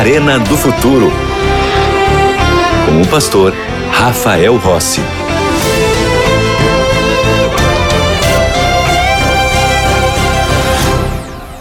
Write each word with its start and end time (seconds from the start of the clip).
Arena 0.00 0.38
do 0.38 0.56
Futuro. 0.56 1.10
Com 2.86 3.02
o 3.02 3.08
pastor 3.10 3.52
Rafael 3.92 4.56
Rossi. 4.56 5.02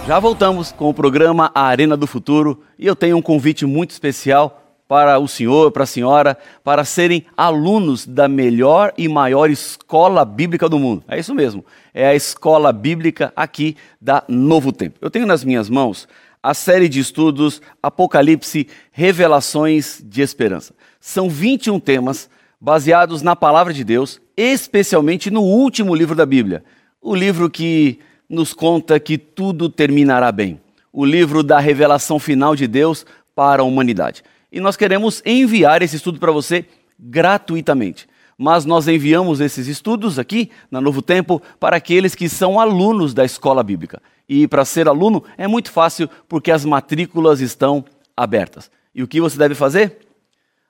Já 0.07 0.17
voltamos 0.21 0.71
com 0.71 0.87
o 0.87 0.93
programa 0.93 1.51
Arena 1.53 1.97
do 1.97 2.07
Futuro 2.07 2.63
e 2.77 2.87
eu 2.87 2.95
tenho 2.95 3.17
um 3.17 3.21
convite 3.21 3.65
muito 3.65 3.91
especial 3.91 4.69
para 4.87 5.19
o 5.19 5.27
senhor, 5.27 5.69
para 5.71 5.83
a 5.83 5.85
senhora, 5.85 6.37
para 6.63 6.85
serem 6.85 7.25
alunos 7.35 8.07
da 8.07 8.29
melhor 8.29 8.93
e 8.97 9.09
maior 9.09 9.49
escola 9.49 10.23
bíblica 10.23 10.69
do 10.69 10.79
mundo. 10.79 11.03
É 11.09 11.19
isso 11.19 11.35
mesmo, 11.35 11.65
é 11.93 12.07
a 12.07 12.15
escola 12.15 12.71
bíblica 12.71 13.33
aqui 13.35 13.75
da 13.99 14.23
Novo 14.29 14.71
Tempo. 14.71 14.97
Eu 15.01 15.11
tenho 15.11 15.27
nas 15.27 15.43
minhas 15.43 15.69
mãos 15.69 16.07
a 16.41 16.53
série 16.53 16.89
de 16.89 16.99
estudos 16.99 17.61
Apocalipse 17.81 18.67
Revelações 18.91 20.01
de 20.03 20.21
Esperança. 20.21 20.73
São 20.99 21.29
21 21.29 21.79
temas 21.79 22.29
baseados 22.59 23.21
na 23.21 23.35
palavra 23.35 23.73
de 23.73 23.83
Deus, 23.83 24.21
especialmente 24.35 25.29
no 25.29 25.41
último 25.41 25.95
livro 25.95 26.15
da 26.15 26.25
Bíblia, 26.25 26.63
o 27.01 27.15
livro 27.15 27.49
que 27.49 27.99
nos 28.29 28.53
conta 28.53 28.99
que 28.99 29.17
tudo 29.17 29.69
terminará 29.69 30.31
bem, 30.31 30.59
o 30.91 31.05
livro 31.05 31.43
da 31.43 31.59
revelação 31.59 32.19
final 32.19 32.55
de 32.55 32.67
Deus 32.67 33.05
para 33.33 33.61
a 33.61 33.65
humanidade 33.65 34.23
e 34.51 34.59
nós 34.59 34.75
queremos 34.75 35.21
enviar 35.25 35.81
esse 35.81 35.95
estudo 35.95 36.19
para 36.19 36.31
você 36.31 36.65
gratuitamente. 36.99 38.07
Mas 38.37 38.65
nós 38.65 38.87
enviamos 38.87 39.41
esses 39.41 39.67
estudos 39.67 40.17
aqui 40.17 40.49
na 40.71 40.79
Novo 40.79 41.01
Tempo 41.01 41.41
para 41.59 41.75
aqueles 41.75 42.15
que 42.15 42.29
são 42.29 42.59
alunos 42.59 43.13
da 43.13 43.25
escola 43.25 43.61
bíblica. 43.61 44.01
E 44.29 44.47
para 44.47 44.63
ser 44.63 44.87
aluno 44.87 45.23
é 45.35 45.47
muito 45.47 45.71
fácil 45.71 46.07
porque 46.27 46.51
as 46.51 46.63
matrículas 46.63 47.41
estão 47.41 47.83
abertas. 48.15 48.69
E 48.93 49.01
o 49.01 49.07
que 49.07 49.19
você 49.19 49.35
deve 49.35 49.55
fazer? 49.55 49.97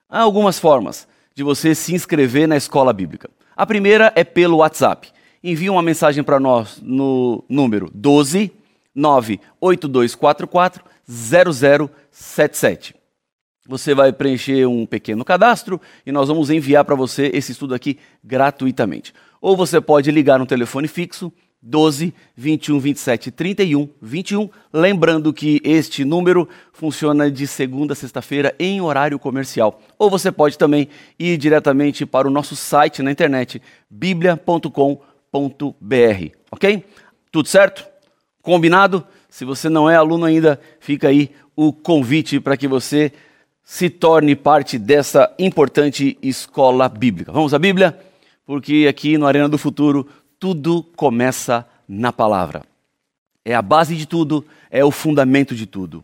Há 0.08 0.20
algumas 0.20 0.58
formas 0.58 1.06
de 1.34 1.42
você 1.42 1.74
se 1.74 1.94
inscrever 1.94 2.48
na 2.48 2.56
escola 2.56 2.90
bíblica. 2.90 3.28
A 3.54 3.66
primeira 3.66 4.10
é 4.16 4.24
pelo 4.24 4.56
WhatsApp. 4.56 5.12
Envie 5.44 5.68
uma 5.68 5.82
mensagem 5.82 6.24
para 6.24 6.40
nós 6.40 6.80
no 6.82 7.44
número 7.48 7.90
12 7.92 8.50
98244 8.94 10.82
0077. 11.06 12.94
Você 13.68 13.94
vai 13.94 14.12
preencher 14.12 14.66
um 14.66 14.86
pequeno 14.86 15.24
cadastro 15.24 15.80
e 16.04 16.10
nós 16.10 16.28
vamos 16.28 16.50
enviar 16.50 16.84
para 16.84 16.94
você 16.94 17.30
esse 17.34 17.52
estudo 17.52 17.74
aqui 17.74 17.98
gratuitamente. 18.24 19.12
Ou 19.40 19.56
você 19.56 19.80
pode 19.80 20.10
ligar 20.10 20.38
no 20.38 20.46
telefone 20.46 20.88
fixo 20.88 21.32
12 21.62 22.14
21 22.36 22.80
27 22.80 23.30
31 23.30 23.88
21, 24.00 24.48
lembrando 24.72 25.32
que 25.32 25.60
este 25.62 26.04
número 26.04 26.48
funciona 26.72 27.30
de 27.30 27.46
segunda 27.46 27.92
a 27.92 27.96
sexta-feira 27.96 28.54
em 28.58 28.80
horário 28.80 29.18
comercial. 29.18 29.80
Ou 29.98 30.08
você 30.08 30.32
pode 30.32 30.56
também 30.56 30.88
ir 31.18 31.36
diretamente 31.36 32.06
para 32.06 32.26
o 32.26 32.30
nosso 32.30 32.56
site 32.56 33.02
na 33.02 33.10
internet 33.10 33.60
biblia.com.br, 33.90 34.94
OK? 36.50 36.84
Tudo 37.30 37.48
certo? 37.48 37.86
Combinado? 38.42 39.06
Se 39.28 39.44
você 39.44 39.68
não 39.68 39.88
é 39.88 39.96
aluno 39.96 40.24
ainda, 40.24 40.58
fica 40.80 41.08
aí 41.08 41.30
o 41.54 41.72
convite 41.72 42.40
para 42.40 42.56
que 42.56 42.66
você 42.66 43.12
se 43.62 43.88
torne 43.88 44.34
parte 44.34 44.78
dessa 44.78 45.32
importante 45.38 46.18
escola 46.22 46.88
bíblica. 46.88 47.30
Vamos 47.30 47.54
à 47.54 47.58
Bíblia? 47.58 47.96
Porque 48.44 48.86
aqui 48.88 49.16
no 49.16 49.26
Arena 49.26 49.48
do 49.48 49.56
Futuro 49.56 50.08
tudo 50.40 50.82
começa 50.96 51.66
na 51.86 52.10
palavra. 52.10 52.62
É 53.44 53.54
a 53.54 53.60
base 53.60 53.94
de 53.94 54.06
tudo, 54.06 54.42
é 54.70 54.82
o 54.82 54.90
fundamento 54.90 55.54
de 55.54 55.66
tudo. 55.66 56.02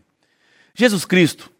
Jesus 0.75 1.03
Cristo 1.05 1.51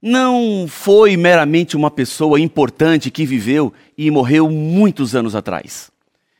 não 0.00 0.66
foi 0.66 1.14
meramente 1.16 1.76
uma 1.76 1.90
pessoa 1.90 2.40
importante 2.40 3.10
que 3.10 3.26
viveu 3.26 3.72
e 3.96 4.10
morreu 4.10 4.50
muitos 4.50 5.14
anos 5.14 5.36
atrás. 5.36 5.90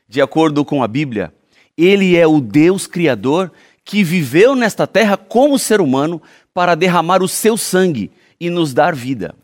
De 0.08 0.22
acordo 0.22 0.64
com 0.64 0.82
a 0.82 0.88
Bíblia, 0.88 1.32
ele 1.76 2.16
é 2.16 2.26
o 2.26 2.40
Deus 2.40 2.86
Criador 2.86 3.52
que 3.84 4.02
viveu 4.02 4.54
nesta 4.54 4.86
terra 4.86 5.16
como 5.16 5.58
ser 5.58 5.80
humano 5.80 6.22
para 6.54 6.74
derramar 6.74 7.22
o 7.22 7.28
seu 7.28 7.56
sangue 7.56 8.10
e 8.40 8.48
nos 8.48 8.72
dar 8.72 8.94
vida. 8.94 9.34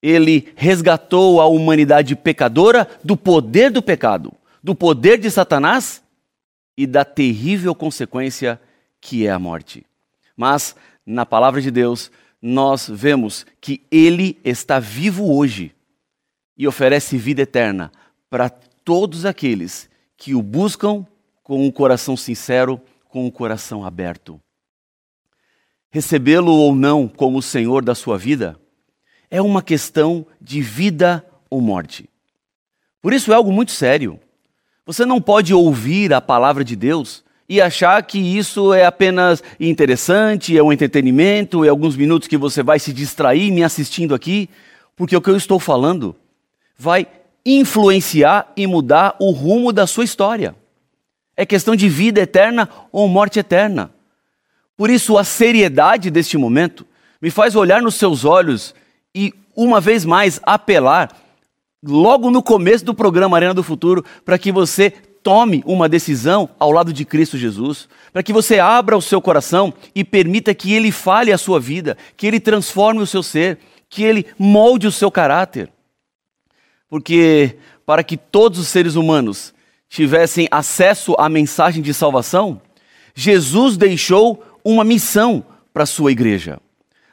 Ele 0.00 0.48
resgatou 0.54 1.40
a 1.40 1.46
humanidade 1.46 2.14
pecadora 2.14 2.88
do 3.02 3.16
poder 3.16 3.70
do 3.70 3.82
pecado, 3.82 4.32
do 4.68 4.74
poder 4.74 5.16
de 5.16 5.30
Satanás 5.30 6.04
e 6.76 6.86
da 6.86 7.02
terrível 7.02 7.74
consequência 7.74 8.60
que 9.00 9.26
é 9.26 9.30
a 9.30 9.38
morte. 9.38 9.86
Mas, 10.36 10.76
na 11.06 11.24
palavra 11.24 11.62
de 11.62 11.70
Deus, 11.70 12.12
nós 12.42 12.86
vemos 12.86 13.46
que 13.62 13.80
ele 13.90 14.38
está 14.44 14.78
vivo 14.78 15.34
hoje 15.34 15.74
e 16.54 16.68
oferece 16.68 17.16
vida 17.16 17.40
eterna 17.40 17.90
para 18.28 18.50
todos 18.50 19.24
aqueles 19.24 19.88
que 20.18 20.34
o 20.34 20.42
buscam 20.42 21.06
com 21.42 21.64
um 21.64 21.70
coração 21.70 22.14
sincero, 22.14 22.78
com 23.08 23.24
um 23.24 23.30
coração 23.30 23.86
aberto 23.86 24.38
recebê-lo 25.90 26.52
ou 26.52 26.74
não 26.74 27.08
como 27.08 27.38
o 27.38 27.42
Senhor 27.42 27.82
da 27.82 27.94
sua 27.94 28.18
vida, 28.18 28.60
é 29.30 29.40
uma 29.40 29.62
questão 29.62 30.26
de 30.38 30.60
vida 30.60 31.26
ou 31.48 31.62
morte. 31.62 32.10
Por 33.00 33.14
isso 33.14 33.32
é 33.32 33.34
algo 33.34 33.50
muito 33.50 33.72
sério. 33.72 34.20
Você 34.88 35.04
não 35.04 35.20
pode 35.20 35.52
ouvir 35.52 36.14
a 36.14 36.20
palavra 36.20 36.64
de 36.64 36.74
Deus 36.74 37.22
e 37.46 37.60
achar 37.60 38.02
que 38.02 38.18
isso 38.18 38.72
é 38.72 38.86
apenas 38.86 39.42
interessante, 39.60 40.56
é 40.56 40.62
um 40.62 40.72
entretenimento, 40.72 41.62
é 41.62 41.68
alguns 41.68 41.94
minutos 41.94 42.26
que 42.26 42.38
você 42.38 42.62
vai 42.62 42.78
se 42.78 42.90
distrair 42.90 43.50
me 43.50 43.62
assistindo 43.62 44.14
aqui, 44.14 44.48
porque 44.96 45.14
o 45.14 45.20
que 45.20 45.28
eu 45.28 45.36
estou 45.36 45.60
falando 45.60 46.16
vai 46.74 47.06
influenciar 47.44 48.50
e 48.56 48.66
mudar 48.66 49.14
o 49.18 49.30
rumo 49.30 49.74
da 49.74 49.86
sua 49.86 50.04
história. 50.04 50.54
É 51.36 51.44
questão 51.44 51.76
de 51.76 51.86
vida 51.86 52.22
eterna 52.22 52.66
ou 52.90 53.06
morte 53.08 53.38
eterna. 53.38 53.90
Por 54.74 54.88
isso, 54.88 55.18
a 55.18 55.22
seriedade 55.22 56.10
deste 56.10 56.38
momento 56.38 56.86
me 57.20 57.28
faz 57.30 57.54
olhar 57.54 57.82
nos 57.82 57.96
seus 57.96 58.24
olhos 58.24 58.74
e, 59.14 59.34
uma 59.54 59.82
vez 59.82 60.06
mais, 60.06 60.40
apelar, 60.44 61.14
logo 61.82 62.30
no 62.30 62.42
começo 62.42 62.84
do 62.84 62.94
programa 62.94 63.36
Arena 63.36 63.54
do 63.54 63.62
Futuro, 63.62 64.04
para 64.24 64.38
que 64.38 64.50
você 64.50 64.90
tome 65.22 65.62
uma 65.66 65.88
decisão 65.88 66.48
ao 66.58 66.72
lado 66.72 66.92
de 66.92 67.04
Cristo 67.04 67.36
Jesus, 67.36 67.88
para 68.12 68.22
que 68.22 68.32
você 68.32 68.58
abra 68.58 68.96
o 68.96 69.02
seu 69.02 69.20
coração 69.20 69.72
e 69.94 70.04
permita 70.04 70.54
que 70.54 70.72
Ele 70.72 70.90
fale 70.90 71.32
a 71.32 71.38
sua 71.38 71.60
vida, 71.60 71.96
que 72.16 72.26
Ele 72.26 72.40
transforme 72.40 73.00
o 73.00 73.06
seu 73.06 73.22
ser, 73.22 73.58
que 73.88 74.02
Ele 74.02 74.26
molde 74.38 74.86
o 74.86 74.92
seu 74.92 75.10
caráter. 75.10 75.70
Porque 76.88 77.56
para 77.84 78.02
que 78.02 78.16
todos 78.16 78.58
os 78.58 78.68
seres 78.68 78.94
humanos 78.94 79.54
tivessem 79.88 80.48
acesso 80.50 81.14
à 81.18 81.28
mensagem 81.28 81.82
de 81.82 81.92
salvação, 81.94 82.60
Jesus 83.14 83.76
deixou 83.76 84.42
uma 84.64 84.84
missão 84.84 85.44
para 85.72 85.82
a 85.82 85.86
sua 85.86 86.12
igreja. 86.12 86.60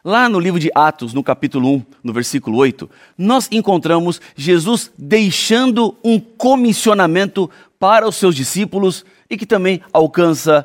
Lá 0.05 0.29
no 0.29 0.39
livro 0.39 0.59
de 0.59 0.69
Atos, 0.75 1.15
no 1.15 1.23
capítulo 1.23 1.67
1, 1.67 1.85
no 2.03 2.13
versículo 2.13 2.57
8, 2.57 2.87
nós 3.17 3.49
encontramos 3.51 4.21
Jesus 4.35 4.91
deixando 4.95 5.97
um 6.03 6.19
comissionamento 6.19 7.49
para 7.79 8.07
os 8.07 8.15
seus 8.15 8.35
discípulos 8.35 9.03
e 9.27 9.35
que 9.35 9.47
também 9.47 9.81
alcança 9.91 10.63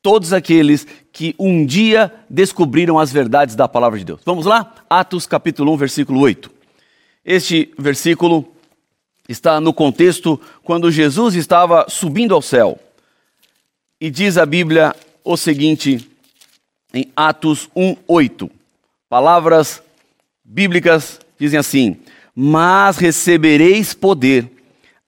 todos 0.00 0.32
aqueles 0.32 0.86
que 1.12 1.34
um 1.36 1.66
dia 1.66 2.14
descobriram 2.30 2.96
as 2.96 3.10
verdades 3.10 3.56
da 3.56 3.66
palavra 3.66 3.98
de 3.98 4.04
Deus. 4.04 4.20
Vamos 4.24 4.46
lá? 4.46 4.72
Atos 4.88 5.26
capítulo 5.26 5.72
1, 5.72 5.76
versículo 5.78 6.20
8. 6.20 6.48
Este 7.24 7.74
versículo 7.76 8.46
está 9.28 9.60
no 9.60 9.74
contexto 9.74 10.40
quando 10.62 10.92
Jesus 10.92 11.34
estava 11.34 11.86
subindo 11.88 12.36
ao 12.36 12.40
céu. 12.40 12.78
E 14.00 14.10
diz 14.10 14.38
a 14.38 14.46
Bíblia 14.46 14.94
o 15.24 15.36
seguinte 15.36 16.08
em 16.94 17.10
Atos 17.16 17.68
1:8. 17.74 18.48
Palavras 19.16 19.82
bíblicas 20.44 21.18
dizem 21.40 21.58
assim: 21.58 21.96
"Mas 22.34 22.98
recebereis 22.98 23.94
poder 23.94 24.46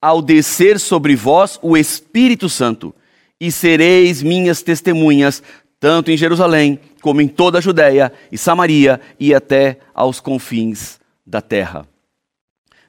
ao 0.00 0.22
descer 0.22 0.80
sobre 0.80 1.14
vós 1.14 1.58
o 1.60 1.76
Espírito 1.76 2.48
Santo, 2.48 2.94
e 3.38 3.52
sereis 3.52 4.22
minhas 4.22 4.62
testemunhas, 4.62 5.42
tanto 5.78 6.10
em 6.10 6.16
Jerusalém, 6.16 6.80
como 7.02 7.20
em 7.20 7.28
toda 7.28 7.58
a 7.58 7.60
Judéia 7.60 8.10
e 8.32 8.38
Samaria 8.38 8.98
e 9.20 9.34
até 9.34 9.76
aos 9.92 10.20
confins 10.20 10.98
da 11.26 11.42
terra." 11.42 11.86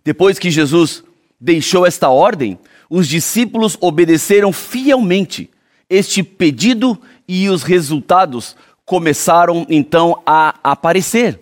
Depois 0.05 0.39
que 0.39 0.49
Jesus 0.49 1.03
deixou 1.37 1.85
esta 1.85 2.07
ordem, 2.07 2.57
os 2.89 3.09
discípulos 3.09 3.77
obedeceram 3.81 4.53
fielmente 4.53 5.49
este 5.89 6.23
pedido 6.23 6.97
e 7.27 7.49
os 7.49 7.63
resultados 7.63 8.55
começaram 8.89 9.67
então 9.69 10.19
a 10.25 10.55
aparecer. 10.63 11.39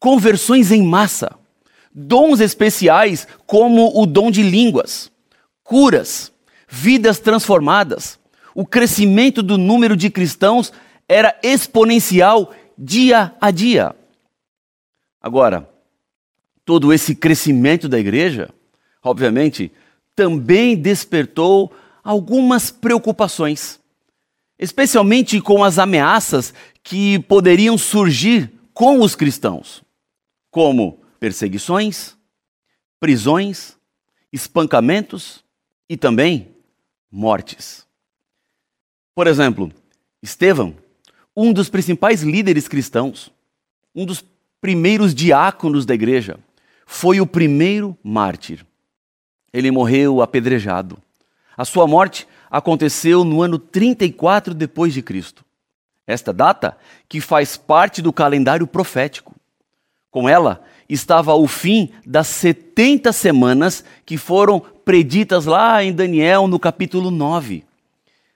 Conversões 0.00 0.72
em 0.72 0.82
massa, 0.82 1.38
dons 1.94 2.40
especiais 2.40 3.28
como 3.46 3.92
o 4.00 4.06
dom 4.06 4.30
de 4.30 4.42
línguas, 4.42 5.12
curas, 5.62 6.32
vidas 6.66 7.18
transformadas. 7.18 8.18
O 8.54 8.64
crescimento 8.64 9.42
do 9.42 9.58
número 9.58 9.94
de 9.94 10.08
cristãos 10.08 10.72
era 11.06 11.38
exponencial 11.42 12.54
dia 12.78 13.34
a 13.38 13.50
dia. 13.50 13.94
Agora, 15.20 15.68
todo 16.64 16.90
esse 16.90 17.14
crescimento 17.14 17.86
da 17.86 17.98
igreja, 17.98 18.48
obviamente, 19.04 19.70
também 20.16 20.74
despertou 20.74 21.70
algumas 22.02 22.70
preocupações, 22.70 23.78
especialmente 24.58 25.40
com 25.40 25.62
as 25.62 25.78
ameaças 25.78 26.52
que 26.82 27.18
poderiam 27.20 27.78
surgir 27.78 28.52
com 28.74 29.00
os 29.00 29.14
cristãos, 29.14 29.82
como 30.50 31.00
perseguições, 31.20 32.16
prisões, 33.00 33.76
espancamentos 34.32 35.44
e 35.88 35.96
também 35.96 36.48
mortes. 37.10 37.86
Por 39.14 39.26
exemplo, 39.26 39.72
Estevão, 40.22 40.76
um 41.36 41.52
dos 41.52 41.68
principais 41.68 42.22
líderes 42.22 42.68
cristãos, 42.68 43.32
um 43.94 44.04
dos 44.04 44.24
primeiros 44.60 45.14
diáconos 45.14 45.86
da 45.86 45.94
igreja, 45.94 46.38
foi 46.86 47.20
o 47.20 47.26
primeiro 47.26 47.96
mártir. 48.02 48.64
Ele 49.52 49.70
morreu 49.70 50.20
apedrejado. 50.20 50.98
A 51.56 51.64
sua 51.64 51.86
morte 51.86 52.26
aconteceu 52.50 53.24
no 53.24 53.42
ano 53.42 53.58
34 53.58 54.54
depois 54.54 54.92
de 54.92 55.02
Cristo. 55.02 55.44
Esta 56.06 56.32
data 56.32 56.76
que 57.08 57.20
faz 57.20 57.56
parte 57.56 58.00
do 58.00 58.12
calendário 58.12 58.66
profético. 58.66 59.34
Com 60.10 60.28
ela 60.28 60.64
estava 60.88 61.34
o 61.34 61.46
fim 61.46 61.90
das 62.06 62.28
70 62.28 63.12
semanas 63.12 63.84
que 64.06 64.16
foram 64.16 64.60
preditas 64.60 65.44
lá 65.44 65.84
em 65.84 65.92
Daniel 65.92 66.48
no 66.48 66.58
capítulo 66.58 67.10
9. 67.10 67.64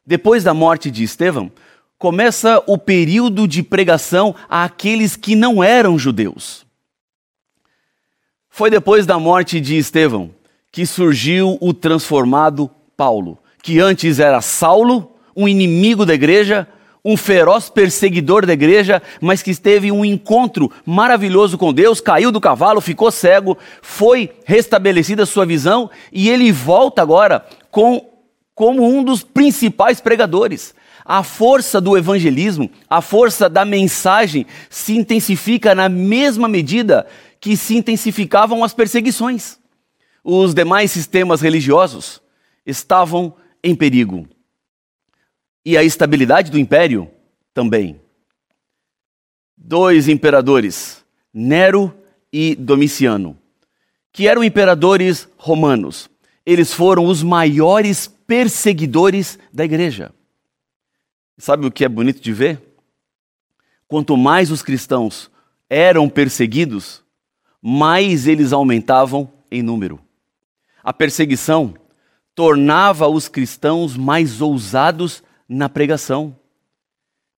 Depois 0.05 0.45
da 0.45 0.53
morte 0.53 0.91
de 0.91 1.03
Estevão, 1.03 1.51
começa 1.97 2.63
o 2.67 2.77
período 2.77 3.47
de 3.47 3.63
pregação 3.63 4.35
àqueles 4.51 5.17
que 5.17 5.35
não 5.35 5.63
eram 5.63 5.99
judeus. 5.99 6.67
Foi 8.51 8.69
depois 8.69 9.07
da 9.07 9.19
morte 9.19 9.61
de 9.61 9.79
Estevão 9.79 10.31
que 10.71 10.85
surgiu 10.85 11.57
o 11.61 11.73
transformado 11.73 12.71
Paulo, 12.97 13.39
que 13.63 13.79
antes 13.79 14.19
era 14.19 14.41
Saulo, 14.41 15.13
um 15.37 15.47
inimigo 15.47 16.05
da 16.05 16.13
igreja, 16.13 16.67
um 17.05 17.17
feroz 17.17 17.69
perseguidor 17.69 18.47
da 18.47 18.53
igreja, 18.53 19.03
mas 19.21 19.43
que 19.43 19.55
teve 19.55 19.91
um 19.91 20.05
encontro 20.05 20.71
maravilhoso 20.85 21.59
com 21.59 21.73
Deus, 21.73 22.01
caiu 22.01 22.31
do 22.31 22.41
cavalo, 22.41 22.81
ficou 22.81 23.11
cego, 23.11 23.59
foi 23.81 24.31
restabelecida 24.45 25.27
sua 25.27 25.45
visão 25.45 25.91
e 26.13 26.29
ele 26.29 26.53
volta 26.53 27.03
agora 27.03 27.45
com, 27.71 28.05
como 28.55 28.87
um 28.87 29.03
dos 29.03 29.23
principais 29.23 30.01
pregadores. 30.01 30.75
A 31.05 31.25
força 31.25 31.81
do 31.81 31.97
evangelismo, 31.97 32.71
a 32.89 33.01
força 33.01 33.49
da 33.49 33.65
mensagem 33.65 34.47
se 34.71 34.97
intensifica 34.97 35.75
na 35.75 35.89
mesma 35.89 36.49
medida 36.49 37.07
que 37.41 37.57
se 37.57 37.77
intensificavam 37.77 38.63
as 38.63 38.73
perseguições. 38.73 39.59
Os 40.23 40.55
demais 40.55 40.93
sistemas 40.93 41.41
religiosos 41.41 42.23
estavam 42.65 43.35
em 43.63 43.75
perigo 43.75 44.29
e 45.65 45.77
a 45.77 45.85
estabilidade 45.85 46.51
do 46.51 46.59
império 46.59 47.11
também. 47.55 48.01
Dois 49.57 50.09
imperadores, 50.09 51.05
Nero 51.33 51.95
e 52.33 52.55
Domiciano, 52.55 53.39
que 54.13 54.27
eram 54.27 54.43
imperadores 54.43 55.29
romanos. 55.37 56.11
Eles 56.45 56.73
foram 56.73 57.07
os 57.07 57.23
maiores 57.23 58.09
perseguidores 58.09 59.39
da 59.53 59.65
igreja. 59.65 60.13
Sabe 61.39 61.67
o 61.67 61.71
que 61.71 61.85
é 61.85 61.89
bonito 61.89 62.21
de 62.21 62.33
ver? 62.33 62.61
Quanto 63.87 64.17
mais 64.17 64.51
os 64.51 64.63
cristãos 64.63 65.31
eram 65.71 66.09
perseguidos, 66.09 67.03
mais 67.61 68.27
eles 68.27 68.53
aumentavam 68.53 69.33
em 69.51 69.63
número. 69.63 70.01
A 70.83 70.93
perseguição 70.93 71.75
tornava 72.35 73.09
os 73.09 73.29
cristãos 73.29 73.97
mais 73.97 74.41
ousados 74.41 75.23
na 75.49 75.69
pregação. 75.69 76.37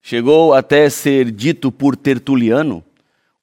Chegou 0.01 0.53
até 0.53 0.89
ser 0.89 1.31
dito 1.31 1.71
por 1.71 1.95
Tertuliano: 1.95 2.83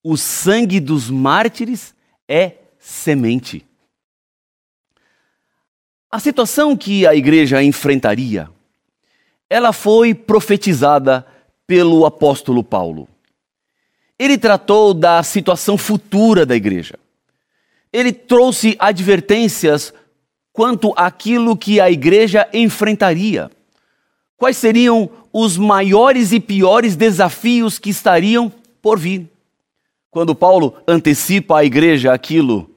o 0.03 0.17
sangue 0.17 0.81
dos 0.81 1.11
mártires 1.11 1.95
é 2.29 2.57
semente. 2.79 3.67
A 6.11 6.19
situação 6.19 6.77
que 6.77 7.07
a 7.07 7.15
igreja 7.15 7.63
enfrentaria, 7.63 8.49
ela 9.49 9.73
foi 9.73 10.15
profetizada 10.15 11.27
pelo 11.67 12.05
apóstolo 12.05 12.63
Paulo. 12.63 13.09
Ele 14.19 14.37
tratou 14.37 14.93
da 14.93 15.23
situação 15.23 15.77
futura 15.77 16.45
da 16.45 16.55
igreja. 16.55 16.99
Ele 17.93 18.13
trouxe 18.13 18.77
advertências 18.79 19.93
quanto 20.53 20.93
àquilo 20.97 21.57
que 21.57 21.81
a 21.81 21.91
igreja 21.91 22.49
enfrentaria 22.53 23.51
quais 24.43 24.57
seriam 24.57 25.09
os 25.33 25.57
maiores 25.57 26.33
e 26.33 26.41
piores 26.41 26.97
desafios 26.97 27.79
que 27.79 27.91
estariam 27.91 28.53
por 28.83 28.99
vir. 28.99 29.31
Quando 30.11 30.35
Paulo 30.35 30.75
antecipa 30.85 31.61
à 31.61 31.65
igreja 31.65 32.13
aquilo 32.13 32.69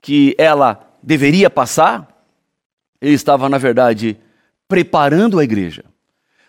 que 0.00 0.34
ela 0.38 0.80
deveria 1.02 1.50
passar, 1.50 2.24
ele 3.02 3.12
estava, 3.12 3.50
na 3.50 3.58
verdade, 3.58 4.16
preparando 4.66 5.38
a 5.38 5.44
igreja. 5.44 5.84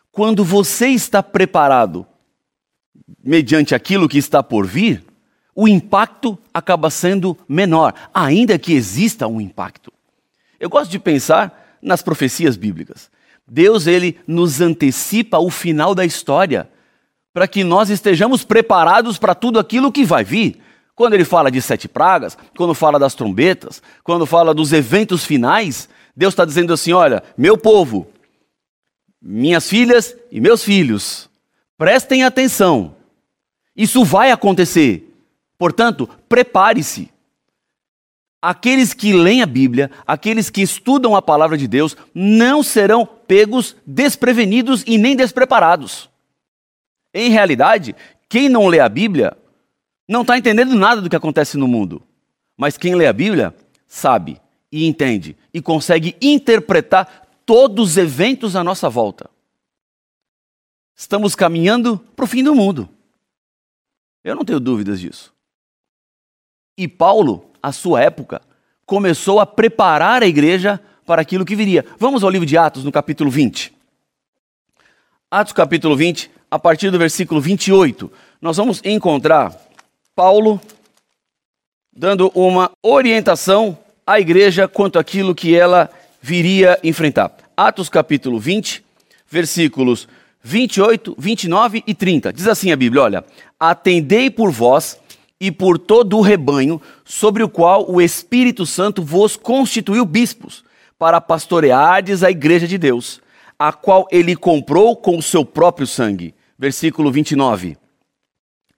Quando 0.10 0.42
você 0.42 0.88
está 0.88 1.22
preparado 1.22 2.08
mediante 3.22 3.76
aquilo 3.76 4.08
que 4.08 4.18
está 4.18 4.42
por 4.42 4.66
vir, 4.66 5.04
o 5.54 5.68
impacto 5.68 6.40
acaba 6.54 6.90
sendo 6.90 7.38
menor, 7.46 7.94
ainda 8.14 8.58
que 8.58 8.72
exista 8.72 9.28
um 9.28 9.42
impacto. 9.42 9.92
Eu 10.62 10.70
gosto 10.70 10.92
de 10.92 11.00
pensar 11.00 11.80
nas 11.82 12.04
profecias 12.04 12.56
bíblicas. 12.56 13.10
Deus 13.48 13.88
ele 13.88 14.20
nos 14.28 14.62
antecipa 14.62 15.40
o 15.40 15.50
final 15.50 15.96
da 15.96 16.06
história, 16.06 16.70
para 17.34 17.48
que 17.48 17.64
nós 17.64 17.90
estejamos 17.90 18.44
preparados 18.44 19.18
para 19.18 19.34
tudo 19.34 19.58
aquilo 19.58 19.92
que 19.92 20.06
vai 20.06 20.24
vir. 20.24 20.62
Quando 20.94 21.16
ele 21.16 21.26
fala 21.26 21.50
de 21.50 21.60
sete 21.60 21.88
pragas, 21.88 22.38
quando 22.56 22.76
fala 22.76 23.00
das 23.00 23.16
trombetas, 23.16 23.82
quando 24.04 24.28
fala 24.28 24.54
dos 24.54 24.72
eventos 24.72 25.26
finais, 25.26 25.90
Deus 26.16 26.32
está 26.32 26.46
dizendo 26.46 26.74
assim: 26.74 26.94
olha, 26.94 27.24
meu 27.36 27.58
povo, 27.58 28.08
minhas 29.20 29.68
filhas 29.68 30.16
e 30.32 30.40
meus 30.40 30.64
filhos, 30.64 31.28
prestem 31.76 32.24
atenção, 32.24 32.96
isso 33.76 34.04
vai 34.06 34.30
acontecer. 34.30 35.12
Portanto, 35.58 36.08
prepare-se. 36.30 37.10
Aqueles 38.42 38.94
que 38.94 39.14
leem 39.14 39.44
a 39.44 39.46
Bíblia, 39.46 39.92
aqueles 40.08 40.50
que 40.50 40.62
estudam 40.62 41.16
a 41.16 41.22
palavra 41.22 41.58
de 41.58 41.68
Deus, 41.68 41.96
não 42.14 42.64
serão 42.64 43.06
pegos 43.06 43.76
desprevenidos 43.86 44.84
e 44.88 44.98
nem 44.98 45.16
despreparados. 45.16 46.10
Em 47.14 47.30
realidade, 47.30 47.96
quem 48.28 48.50
não 48.50 48.68
lê 48.68 48.80
a 48.80 48.90
Bíblia 48.90 49.38
não 50.08 50.22
está 50.22 50.38
entendendo 50.38 50.74
nada 50.76 51.02
do 51.02 51.10
que 51.10 51.16
acontece 51.16 51.56
no 51.58 51.68
mundo. 51.68 52.02
Mas 52.58 52.78
quem 52.78 52.96
lê 52.96 53.06
a 53.06 53.14
Bíblia 53.14 53.56
sabe 53.88 54.42
e 54.72 54.86
entende 54.88 55.38
e 55.54 55.62
consegue 55.62 56.16
interpretar 56.22 57.28
todos 57.46 57.92
os 57.92 57.98
eventos 57.98 58.56
à 58.56 58.64
nossa 58.64 58.90
volta. 58.90 59.30
Estamos 60.96 61.36
caminhando 61.36 61.98
para 62.16 62.26
o 62.26 62.28
fim 62.28 62.44
do 62.44 62.56
mundo. 62.56 62.90
Eu 64.24 64.36
não 64.36 64.46
tenho 64.46 64.60
dúvidas 64.60 65.00
disso. 65.00 65.34
E 66.78 66.88
Paulo 66.88 67.51
a 67.62 67.72
sua 67.72 68.02
época, 68.02 68.42
começou 68.86 69.40
a 69.40 69.46
preparar 69.46 70.24
a 70.24 70.28
igreja 70.28 70.80
para 71.06 71.22
aquilo 71.22 71.46
que 71.46 71.56
viria. 71.56 71.86
Vamos 71.98 72.24
ao 72.24 72.30
livro 72.30 72.46
de 72.46 72.58
Atos, 72.58 72.84
no 72.84 72.92
capítulo 72.92 73.30
20. 73.30 73.74
Atos, 75.30 75.54
capítulo 75.54 75.96
20, 75.96 76.30
a 76.50 76.60
partir 76.60 76.90
do 76.90 77.00
versículo 77.00 77.40
28, 77.40 78.12
nós 78.42 78.58
vamos 78.58 78.82
encontrar 78.84 79.56
Paulo 80.16 80.60
dando 81.94 82.32
uma 82.36 82.72
orientação 82.84 83.78
à 84.06 84.20
igreja 84.20 84.68
quanto 84.68 85.00
àquilo 85.00 85.36
que 85.36 85.56
ela 85.56 85.90
viria 86.22 86.78
enfrentar. 86.84 87.36
Atos, 87.56 87.90
capítulo 87.90 88.40
20, 88.40 88.84
versículos 89.30 90.08
28, 90.44 91.16
29 91.18 91.84
e 91.86 91.94
30. 91.94 92.34
Diz 92.34 92.48
assim 92.48 92.72
a 92.72 92.76
Bíblia: 92.76 93.04
Olha, 93.04 93.26
atendei 93.60 94.30
por 94.30 94.52
vós 94.52 95.00
e 95.42 95.52
por 95.52 95.80
todo 95.80 96.20
o 96.20 96.22
rebanho 96.22 96.80
sobre 97.04 97.42
o 97.42 97.50
qual 97.50 97.90
o 97.92 98.00
Espírito 98.00 98.64
Santo 98.64 99.02
vos 99.02 99.36
constituiu 99.36 100.06
bispos, 100.06 100.64
para 101.00 101.20
pastoreardes 101.20 102.22
a 102.22 102.30
igreja 102.30 102.68
de 102.68 102.78
Deus, 102.78 103.20
a 103.58 103.74
qual 103.74 104.08
ele 104.12 104.36
comprou 104.36 104.96
com 104.96 105.18
o 105.18 105.22
seu 105.22 105.44
próprio 105.44 105.88
sangue. 105.88 106.36
Versículo 106.60 107.12
29. 107.12 107.76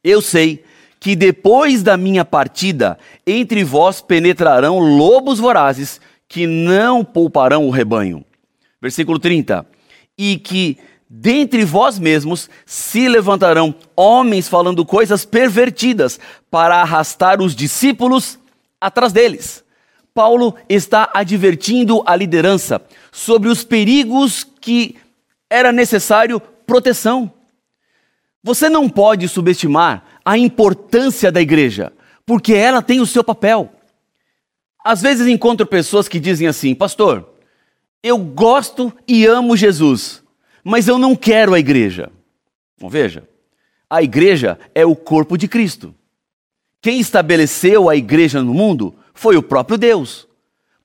Eu 0.01 0.21
sei 0.21 0.63
que 1.01 1.17
depois 1.17 1.83
da 1.83 1.97
minha 1.97 2.23
partida, 2.23 2.97
entre 3.27 3.61
vós 3.65 3.99
penetrarão 3.99 4.79
lobos 4.79 5.39
vorazes 5.39 5.99
que 6.29 6.47
não 6.47 7.03
pouparão 7.03 7.67
o 7.67 7.71
rebanho. 7.71 8.23
Versículo 8.81 9.19
30. 9.19 9.65
E 10.17 10.37
que 10.37 10.77
dentre 11.15 11.63
vós 11.63 11.99
mesmos 11.99 12.49
se 12.65 13.07
levantarão 13.07 13.75
homens 13.95 14.49
falando 14.49 14.83
coisas 14.83 15.23
pervertidas 15.23 16.19
para 16.49 16.77
arrastar 16.81 17.39
os 17.39 17.55
discípulos 17.55 18.39
atrás 18.81 19.13
deles. 19.13 19.63
Paulo 20.11 20.55
está 20.67 21.11
advertindo 21.13 22.01
a 22.07 22.15
liderança 22.15 22.81
sobre 23.11 23.47
os 23.47 23.63
perigos 23.63 24.43
que 24.59 24.95
era 25.47 25.71
necessário 25.71 26.39
proteção. 26.39 27.31
Você 28.43 28.67
não 28.67 28.89
pode 28.89 29.27
subestimar 29.27 30.03
a 30.25 30.35
importância 30.35 31.31
da 31.31 31.39
igreja, 31.39 31.93
porque 32.25 32.55
ela 32.55 32.81
tem 32.81 32.99
o 32.99 33.05
seu 33.05 33.23
papel. 33.23 33.71
Às 34.83 34.99
vezes 34.99 35.27
encontro 35.27 35.67
pessoas 35.67 36.07
que 36.07 36.19
dizem 36.19 36.47
assim: 36.47 36.73
Pastor, 36.73 37.29
eu 38.01 38.17
gosto 38.17 38.91
e 39.07 39.27
amo 39.27 39.55
Jesus, 39.55 40.22
mas 40.63 40.87
eu 40.87 40.97
não 40.97 41.15
quero 41.15 41.53
a 41.53 41.59
igreja. 41.59 42.11
Bom, 42.79 42.89
veja, 42.89 43.27
a 43.89 44.01
igreja 44.01 44.57
é 44.73 44.85
o 44.85 44.95
corpo 44.95 45.37
de 45.37 45.47
Cristo. 45.47 45.93
Quem 46.81 46.99
estabeleceu 46.99 47.89
a 47.89 47.95
igreja 47.95 48.41
no 48.41 48.53
mundo 48.53 48.95
foi 49.13 49.37
o 49.37 49.43
próprio 49.43 49.77
Deus. 49.77 50.27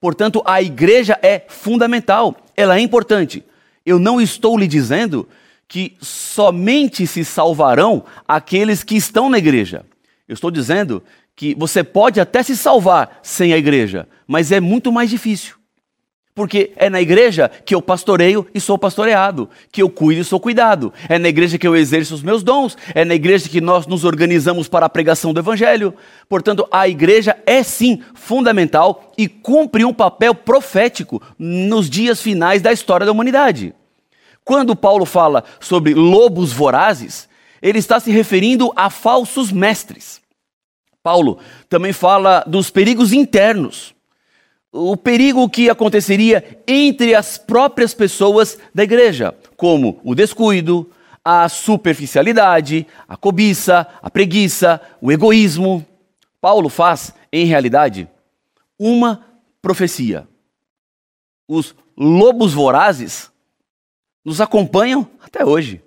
Portanto, 0.00 0.42
a 0.44 0.62
igreja 0.62 1.18
é 1.23 1.44
fundamental, 1.49 2.37
ela 2.56 2.76
é 2.76 2.80
importante. 2.80 3.44
Eu 3.85 3.99
não 3.99 4.20
estou 4.20 4.56
lhe 4.56 4.66
dizendo 4.66 5.28
que 5.66 5.97
somente 6.00 7.06
se 7.06 7.25
salvarão 7.25 8.04
aqueles 8.26 8.85
que 8.85 8.97
estão 8.97 9.28
na 9.28 9.38
igreja. 9.38 9.85
Eu 10.26 10.35
estou 10.35 10.50
dizendo 10.50 11.02
que 11.35 11.54
você 11.54 11.85
pode 11.85 12.20
até 12.20 12.42
se 12.42 12.56
salvar 12.56 13.20
sem 13.23 13.52
a 13.52 13.58
igreja, 13.58 14.08
mas 14.26 14.50
é 14.50 14.61
muito 14.61 14.90
mais 14.90 15.11
difícil. 15.11 15.57
Porque 16.38 16.71
é 16.76 16.88
na 16.88 17.00
igreja 17.00 17.50
que 17.64 17.75
eu 17.75 17.83
pastoreio 17.83 18.47
e 18.54 18.61
sou 18.61 18.78
pastoreado, 18.78 19.50
que 19.73 19.83
eu 19.83 19.90
cuido 19.90 20.21
e 20.21 20.25
sou 20.25 20.38
cuidado. 20.38 20.92
É 21.09 21.18
na 21.18 21.28
igreja 21.28 21.59
que 21.59 21.66
eu 21.66 21.75
exerço 21.75 22.14
os 22.14 22.23
meus 22.23 22.45
dons, 22.45 22.78
é 22.95 23.04
na 23.04 23.16
igreja 23.16 23.49
que 23.49 23.61
nós 23.61 23.88
nos 23.88 24.04
organizamos 24.04 24.68
para 24.68 24.87
a 24.87 24.88
pregação 24.88 25.33
do 25.35 25.40
evangelho. 25.40 25.92
Portanto, 26.28 26.64
a 26.71 26.87
igreja 26.87 27.37
é 27.45 27.64
sim 27.64 28.04
fundamental 28.14 29.11
e 29.18 29.26
cumpre 29.26 29.85
um 29.85 29.92
papel 29.92 30.33
profético 30.33 31.21
nos 31.37 31.90
dias 31.90 32.23
finais 32.23 32.62
da 32.62 32.73
história 32.73 33.04
da 33.04 33.11
humanidade. 33.11 33.75
Quando 34.45 34.76
Paulo 34.76 35.04
fala 35.04 35.42
sobre 35.59 35.92
lobos 35.92 36.52
vorazes, 36.52 37.28
ele 37.61 37.80
está 37.80 37.99
se 37.99 38.12
referindo 38.12 38.73
a 38.76 38.90
falsos 38.90 39.50
mestres. 39.50 40.21
Paulo 41.02 41.40
também 41.68 41.92
fala 41.92 42.45
dos 42.47 42.71
perigos 42.71 43.12
internos 43.12 43.98
o 44.72 44.96
perigo 44.96 45.48
que 45.48 45.70
aconteceria 45.70 46.62
entre 46.66 47.14
as 47.14 47.38
próprias 47.38 47.94
pessoas 47.94 48.58
da 48.75 48.84
igreja, 48.84 49.34
como 49.56 50.00
o 50.04 50.14
descuido, 50.14 50.90
a 51.25 51.48
superficialidade, 51.48 52.87
a 53.06 53.16
cobiça, 53.16 53.87
a 54.00 54.10
preguiça, 54.10 54.80
o 55.00 55.12
egoísmo. 55.12 55.87
Paulo 56.40 56.68
faz, 56.68 57.14
em 57.32 57.44
realidade, 57.44 58.08
uma 58.78 59.25
profecia. 59.60 60.26
Os 61.46 61.75
lobos 61.96 62.54
vorazes 62.54 63.30
nos 64.25 64.40
acompanham 64.40 65.08
até 65.20 65.44
hoje. 65.44 65.82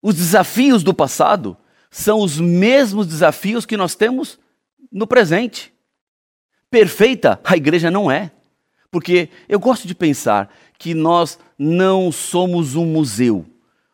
Os 0.00 0.14
desafios 0.14 0.82
do 0.82 0.92
passado 0.92 1.56
são 1.90 2.20
os 2.20 2.38
mesmos 2.38 3.06
desafios 3.06 3.66
que 3.66 3.76
nós 3.76 3.94
temos 3.94 4.38
no 4.92 5.06
presente. 5.06 5.73
Perfeita 6.74 7.38
a 7.44 7.56
igreja 7.56 7.88
não 7.88 8.10
é. 8.10 8.32
Porque 8.90 9.28
eu 9.48 9.60
gosto 9.60 9.86
de 9.86 9.94
pensar 9.94 10.52
que 10.76 10.92
nós 10.92 11.38
não 11.56 12.10
somos 12.10 12.74
um 12.74 12.84
museu 12.84 13.46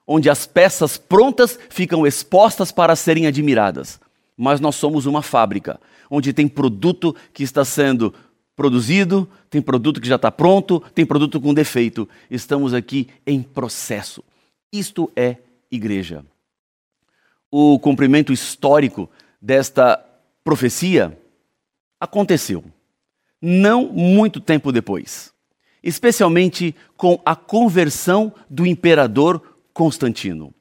onde 0.06 0.30
as 0.30 0.46
peças 0.46 0.96
prontas 0.96 1.58
ficam 1.68 2.06
expostas 2.06 2.72
para 2.72 2.96
serem 2.96 3.26
admiradas, 3.26 4.00
mas 4.34 4.60
nós 4.60 4.76
somos 4.76 5.04
uma 5.04 5.20
fábrica 5.20 5.78
onde 6.10 6.32
tem 6.32 6.48
produto 6.48 7.14
que 7.34 7.42
está 7.42 7.66
sendo 7.66 8.14
produzido, 8.56 9.28
tem 9.50 9.60
produto 9.60 10.00
que 10.00 10.08
já 10.08 10.16
está 10.16 10.32
pronto, 10.32 10.80
tem 10.94 11.04
produto 11.04 11.38
com 11.38 11.52
defeito. 11.52 12.08
Estamos 12.30 12.72
aqui 12.72 13.08
em 13.26 13.42
processo. 13.42 14.24
Isto 14.72 15.12
é 15.14 15.36
igreja. 15.70 16.24
O 17.50 17.78
cumprimento 17.78 18.32
histórico 18.32 19.10
desta 19.38 20.02
profecia 20.42 21.19
aconteceu, 22.00 22.64
não 23.40 23.86
muito 23.92 24.40
tempo 24.40 24.72
depois, 24.72 25.32
especialmente 25.82 26.74
com 26.96 27.20
a 27.24 27.36
conversão 27.36 28.32
do 28.48 28.66
imperador 28.66 29.58
Constantino. 29.74 30.54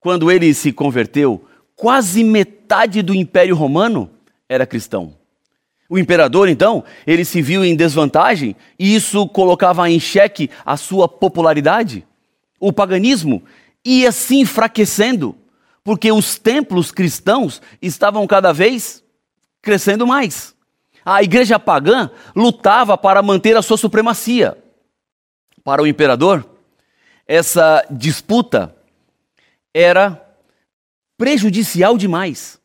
Quando 0.00 0.30
ele 0.30 0.52
se 0.52 0.72
converteu, 0.72 1.44
quase 1.76 2.24
metade 2.24 3.02
do 3.02 3.14
Império 3.14 3.54
Romano 3.54 4.10
era 4.48 4.66
cristão. 4.66 5.16
O 5.88 5.98
imperador, 5.98 6.48
então, 6.48 6.84
ele 7.06 7.24
se 7.24 7.40
viu 7.40 7.64
em 7.64 7.74
desvantagem 7.74 8.54
e 8.78 8.94
isso 8.94 9.26
colocava 9.28 9.88
em 9.88 9.98
xeque 9.98 10.50
a 10.64 10.76
sua 10.76 11.08
popularidade. 11.08 12.06
O 12.60 12.72
paganismo 12.72 13.42
ia 13.84 14.12
se 14.12 14.36
enfraquecendo, 14.36 15.34
porque 15.82 16.12
os 16.12 16.38
templos 16.38 16.90
cristãos 16.90 17.62
estavam 17.80 18.26
cada 18.26 18.52
vez 18.52 19.02
crescendo 19.62 20.06
mais. 20.06 20.54
A 21.04 21.22
igreja 21.22 21.58
pagã 21.58 22.10
lutava 22.34 22.96
para 22.98 23.22
manter 23.22 23.56
a 23.56 23.62
sua 23.62 23.76
supremacia. 23.76 24.56
Para 25.64 25.82
o 25.82 25.86
imperador, 25.86 26.48
essa 27.26 27.84
disputa 27.90 28.74
era 29.72 30.22
prejudicial 31.16 31.96
demais. 31.96 32.58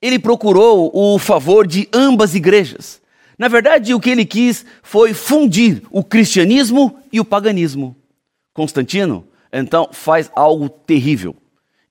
Ele 0.00 0.18
procurou 0.18 0.90
o 0.94 1.18
favor 1.18 1.66
de 1.66 1.88
ambas 1.92 2.34
igrejas. 2.34 3.00
Na 3.38 3.48
verdade, 3.48 3.94
o 3.94 4.00
que 4.00 4.10
ele 4.10 4.24
quis 4.24 4.64
foi 4.82 5.12
fundir 5.12 5.82
o 5.90 6.02
cristianismo 6.02 6.98
e 7.12 7.20
o 7.20 7.24
paganismo. 7.24 7.96
Constantino, 8.52 9.26
então, 9.52 9.90
faz 9.92 10.30
algo 10.34 10.68
terrível. 10.68 11.36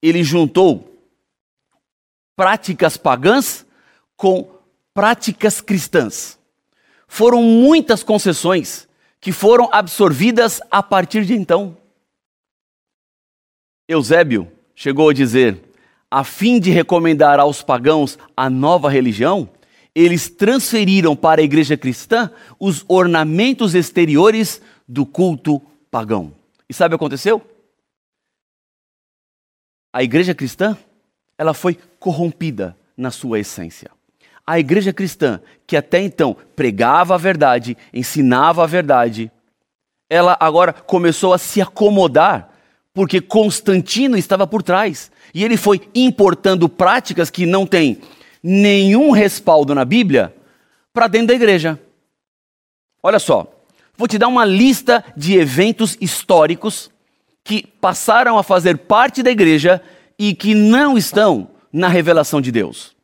Ele 0.02 0.24
juntou 0.24 1.00
práticas 2.36 2.98
pagãs 2.98 3.65
com 4.16 4.56
práticas 4.94 5.60
cristãs. 5.60 6.40
Foram 7.08 7.44
muitas 7.44 8.02
concessões 8.02 8.88
que 9.20 9.32
foram 9.32 9.70
absorvidas 9.72 10.62
a 10.72 10.82
partir 10.82 11.26
de 11.26 11.34
então. 11.34 11.78
Eusébio 13.88 14.52
chegou 14.74 15.10
a 15.10 15.14
dizer: 15.14 15.62
a 16.10 16.24
fim 16.24 16.60
de 16.60 16.72
recomendar 16.72 17.40
aos 17.40 17.62
pagãos 17.62 18.18
a 18.36 18.50
nova 18.50 18.90
religião, 18.90 19.50
eles 19.94 20.30
transferiram 20.30 21.16
para 21.16 21.42
a 21.42 21.44
igreja 21.44 21.78
cristã 21.78 22.32
os 22.60 22.84
ornamentos 22.88 23.76
exteriores 23.76 24.62
do 24.88 25.06
culto 25.06 25.62
pagão. 25.92 26.34
E 26.68 26.74
sabe 26.74 26.96
o 26.96 26.98
que 26.98 27.04
aconteceu? 27.04 27.42
A 29.94 30.04
igreja 30.04 30.34
cristã, 30.34 30.78
ela 31.38 31.54
foi 31.54 31.76
corrompida 32.00 32.78
na 32.98 33.12
sua 33.12 33.40
essência 33.40 33.92
a 34.46 34.60
igreja 34.60 34.94
cristã, 34.94 35.40
que 35.66 35.76
até 35.76 36.02
então 36.02 36.36
pregava 36.56 37.16
a 37.16 37.18
verdade, 37.18 37.76
ensinava 37.94 38.64
a 38.64 38.68
verdade, 38.68 39.32
ela 40.10 40.38
agora 40.40 40.72
começou 40.72 41.34
a 41.34 41.38
se 41.38 41.62
acomodar, 41.62 42.50
porque 42.94 43.20
Constantino 43.20 44.18
estava 44.18 44.46
por 44.46 44.62
trás. 44.62 45.12
E 45.34 45.44
ele 45.44 45.58
foi 45.58 45.82
importando 45.94 46.70
práticas 46.70 47.30
que 47.30 47.46
não 47.46 47.66
têm 47.66 48.02
nenhum 48.42 49.12
respaldo 49.12 49.74
na 49.74 49.84
Bíblia 49.84 50.34
para 50.94 51.08
dentro 51.08 51.28
da 51.28 51.34
igreja. 51.34 51.80
Olha 53.02 53.20
só, 53.20 53.52
vou 53.98 54.08
te 54.08 54.18
dar 54.18 54.28
uma 54.28 54.46
lista 54.46 55.04
de 55.18 55.38
eventos 55.38 55.98
históricos 56.00 56.90
que 57.44 57.68
passaram 57.82 58.38
a 58.38 58.44
fazer 58.44 58.78
parte 58.78 59.22
da 59.22 59.32
igreja 59.32 59.82
e 60.18 60.34
que 60.34 60.54
não 60.54 60.98
estão 60.98 61.50
na 61.72 61.88
revelação 61.88 62.40
de 62.40 62.52
Deus. 62.52 62.95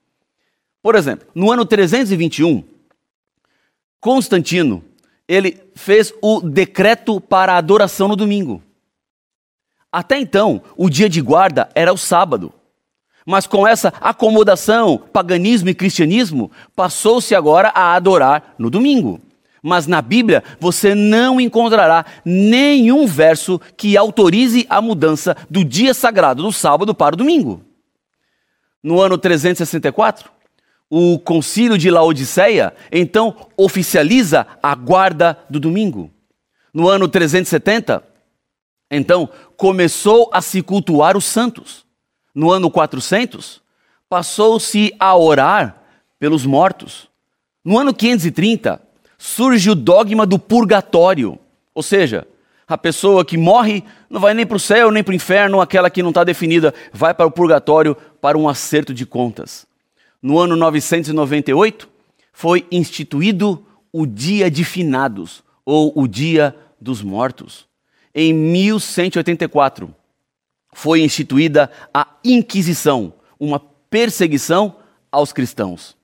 Por 0.81 0.95
exemplo, 0.95 1.27
no 1.35 1.51
ano 1.51 1.65
321, 1.65 2.63
Constantino, 3.99 4.83
ele 5.27 5.61
fez 5.75 6.13
o 6.21 6.41
decreto 6.41 7.21
para 7.21 7.53
a 7.53 7.57
adoração 7.57 8.07
no 8.07 8.15
domingo. 8.15 8.61
Até 9.91 10.17
então, 10.17 10.61
o 10.75 10.89
dia 10.89 11.07
de 11.07 11.21
guarda 11.21 11.69
era 11.75 11.93
o 11.93 11.97
sábado. 11.97 12.53
Mas 13.25 13.45
com 13.45 13.67
essa 13.67 13.93
acomodação, 14.01 14.97
paganismo 14.97 15.69
e 15.69 15.75
cristianismo, 15.75 16.51
passou-se 16.75 17.35
agora 17.35 17.71
a 17.75 17.93
adorar 17.93 18.55
no 18.57 18.69
domingo. 18.69 19.21
Mas 19.61 19.85
na 19.85 20.01
Bíblia 20.01 20.43
você 20.59 20.95
não 20.95 21.39
encontrará 21.39 22.03
nenhum 22.25 23.05
verso 23.05 23.61
que 23.77 23.95
autorize 23.95 24.65
a 24.67 24.81
mudança 24.81 25.37
do 25.49 25.63
dia 25.63 25.93
sagrado 25.93 26.41
do 26.41 26.51
sábado 26.51 26.95
para 26.95 27.13
o 27.13 27.17
domingo. 27.17 27.61
No 28.81 28.99
ano 28.99 29.19
364, 29.19 30.31
o 30.93 31.17
concílio 31.17 31.77
de 31.77 31.89
Laodiceia, 31.89 32.73
então, 32.91 33.33
oficializa 33.55 34.45
a 34.61 34.75
guarda 34.75 35.39
do 35.49 35.57
domingo. 35.57 36.11
No 36.73 36.89
ano 36.89 37.07
370, 37.07 38.03
Então, 38.93 39.29
começou 39.55 40.29
a 40.33 40.41
se 40.41 40.61
cultuar 40.61 41.15
os 41.15 41.23
santos. 41.23 41.85
No 42.35 42.51
ano 42.51 42.69
400, 42.69 43.61
passou-se 44.09 44.93
a 44.99 45.15
orar 45.15 45.81
pelos 46.19 46.45
mortos. 46.45 47.07
No 47.63 47.79
ano 47.79 47.93
530, 47.93 48.81
surge 49.17 49.69
o 49.69 49.75
dogma 49.75 50.25
do 50.25 50.37
purgatório, 50.37 51.39
ou 51.73 51.81
seja, 51.81 52.27
a 52.67 52.77
pessoa 52.77 53.23
que 53.23 53.37
morre 53.37 53.81
não 54.09 54.19
vai 54.19 54.33
nem 54.33 54.45
para 54.45 54.57
o 54.57 54.59
céu 54.59 54.91
nem 54.91 55.03
para 55.03 55.13
o 55.13 55.15
inferno, 55.15 55.61
aquela 55.61 55.89
que 55.89 56.03
não 56.03 56.09
está 56.09 56.25
definida 56.25 56.73
vai 56.91 57.13
para 57.13 57.27
o 57.27 57.31
purgatório 57.31 57.95
para 58.19 58.37
um 58.37 58.49
acerto 58.49 58.93
de 58.93 59.05
contas. 59.05 59.70
No 60.21 60.37
ano 60.37 60.55
998, 60.55 61.89
foi 62.31 62.67
instituído 62.71 63.65
o 63.91 64.05
Dia 64.05 64.51
de 64.51 64.63
Finados, 64.63 65.43
ou 65.65 65.91
o 65.95 66.07
Dia 66.07 66.55
dos 66.79 67.01
Mortos. 67.01 67.67
Em 68.13 68.33
1184, 68.33 69.93
foi 70.73 71.01
instituída 71.01 71.71
a 71.93 72.07
Inquisição, 72.23 73.13
uma 73.39 73.59
perseguição 73.59 74.75
aos 75.11 75.33
cristãos. 75.33 75.97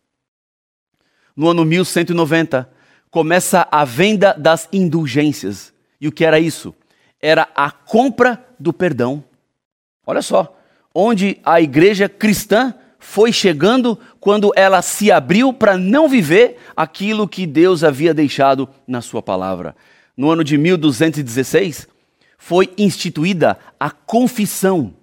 No 1.36 1.50
ano 1.50 1.64
1190, 1.64 2.70
começa 3.12 3.68
a 3.72 3.86
venda 3.86 4.34
das 4.34 4.68
indulgências. 4.74 5.74
E 6.02 6.08
o 6.08 6.12
que 6.12 6.26
era 6.26 6.40
isso? 6.40 6.74
Era 7.22 7.48
a 7.56 7.70
compra 7.72 8.46
do 8.60 8.74
perdão. 8.74 9.24
Olha 10.06 10.22
só, 10.22 10.58
onde 10.94 11.40
a 11.44 11.62
igreja 11.62 12.10
cristã 12.10 12.74
foi 13.00 13.32
chegando 13.32 13.98
quando 14.20 14.51
ela 14.56 14.82
se 14.82 15.12
abriu 15.12 15.54
para 15.54 15.77
não 15.77 16.10
viver 16.10 16.58
aquilo 16.75 17.27
que 17.27 17.46
Deus 17.46 17.84
havia 17.84 18.13
deixado 18.13 18.68
na 18.88 19.01
sua 19.01 19.22
palavra. 19.22 19.75
No 20.16 20.30
ano 20.30 20.44
de 20.44 20.58
1216, 20.58 21.88
foi 22.38 22.74
instituída 22.77 23.58
a 23.80 23.89
confissão. 23.89 24.94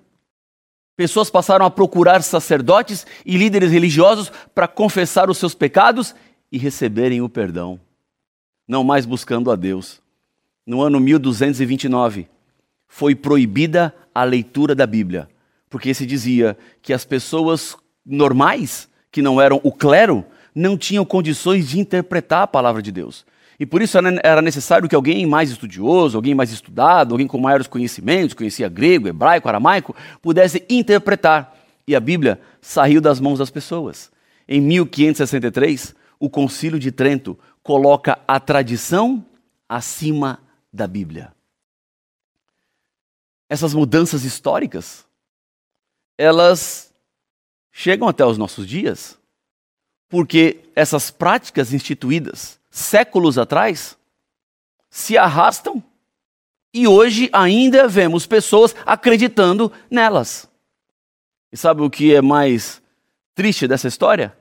Pessoas 0.96 1.28
passaram 1.28 1.66
a 1.66 1.70
procurar 1.70 2.22
sacerdotes 2.22 3.06
e 3.26 3.36
líderes 3.36 3.70
religiosos 3.70 4.30
para 4.54 4.68
confessar 4.68 5.28
os 5.28 5.38
seus 5.38 5.54
pecados 5.54 6.14
e 6.50 6.58
receberem 6.58 7.20
o 7.20 7.28
perdão, 7.28 7.80
não 8.66 8.84
mais 8.84 9.04
buscando 9.04 9.50
a 9.50 9.56
Deus. 9.56 10.00
No 10.64 10.80
ano 10.80 11.00
1229, 11.00 12.28
foi 12.86 13.14
proibida 13.14 13.94
a 14.14 14.22
leitura 14.22 14.74
da 14.74 14.86
Bíblia, 14.86 15.28
porque 15.68 15.92
se 15.92 16.06
dizia 16.06 16.56
que 16.80 16.92
as 16.92 17.04
pessoas 17.04 17.76
normais, 18.04 18.88
que 19.10 19.22
não 19.22 19.40
eram 19.40 19.60
o 19.62 19.72
clero, 19.72 20.24
não 20.54 20.76
tinham 20.76 21.04
condições 21.04 21.68
de 21.68 21.80
interpretar 21.80 22.42
a 22.42 22.46
palavra 22.46 22.80
de 22.80 22.92
Deus. 22.92 23.24
E 23.58 23.64
por 23.64 23.80
isso 23.80 23.96
era 24.22 24.42
necessário 24.42 24.88
que 24.88 24.94
alguém 24.94 25.24
mais 25.26 25.50
estudioso, 25.50 26.16
alguém 26.16 26.34
mais 26.34 26.50
estudado, 26.50 27.12
alguém 27.12 27.26
com 27.26 27.38
maiores 27.38 27.66
conhecimentos, 27.66 28.34
conhecia 28.34 28.68
grego, 28.68 29.08
hebraico, 29.08 29.48
aramaico, 29.48 29.94
pudesse 30.20 30.64
interpretar. 30.68 31.56
E 31.86 31.94
a 31.94 32.00
Bíblia 32.00 32.40
saiu 32.60 33.00
das 33.00 33.20
mãos 33.20 33.38
das 33.38 33.50
pessoas. 33.50 34.10
Em 34.48 34.60
1563, 34.60 35.94
o 36.18 36.28
Concílio 36.28 36.78
de 36.78 36.90
Trento 36.90 37.38
coloca 37.62 38.18
a 38.26 38.40
tradição 38.40 39.24
acima 39.68 40.40
da 40.72 40.86
Bíblia. 40.86 41.32
Essas 43.48 43.72
mudanças 43.74 44.24
históricas, 44.24 45.06
elas 46.18 46.93
chegam 47.76 48.06
até 48.06 48.24
os 48.24 48.38
nossos 48.38 48.68
dias, 48.68 49.18
porque 50.08 50.60
essas 50.76 51.10
práticas 51.10 51.72
instituídas 51.72 52.60
séculos 52.70 53.36
atrás 53.36 53.98
se 54.88 55.18
arrastam 55.18 55.82
e 56.72 56.86
hoje 56.86 57.28
ainda 57.32 57.88
vemos 57.88 58.26
pessoas 58.26 58.74
acreditando 58.86 59.72
nelas. 59.90 60.48
E 61.52 61.56
sabe 61.56 61.82
o 61.82 61.90
que 61.90 62.14
é 62.14 62.22
mais 62.22 62.80
triste 63.34 63.66
dessa 63.66 63.88
história? 63.88 64.36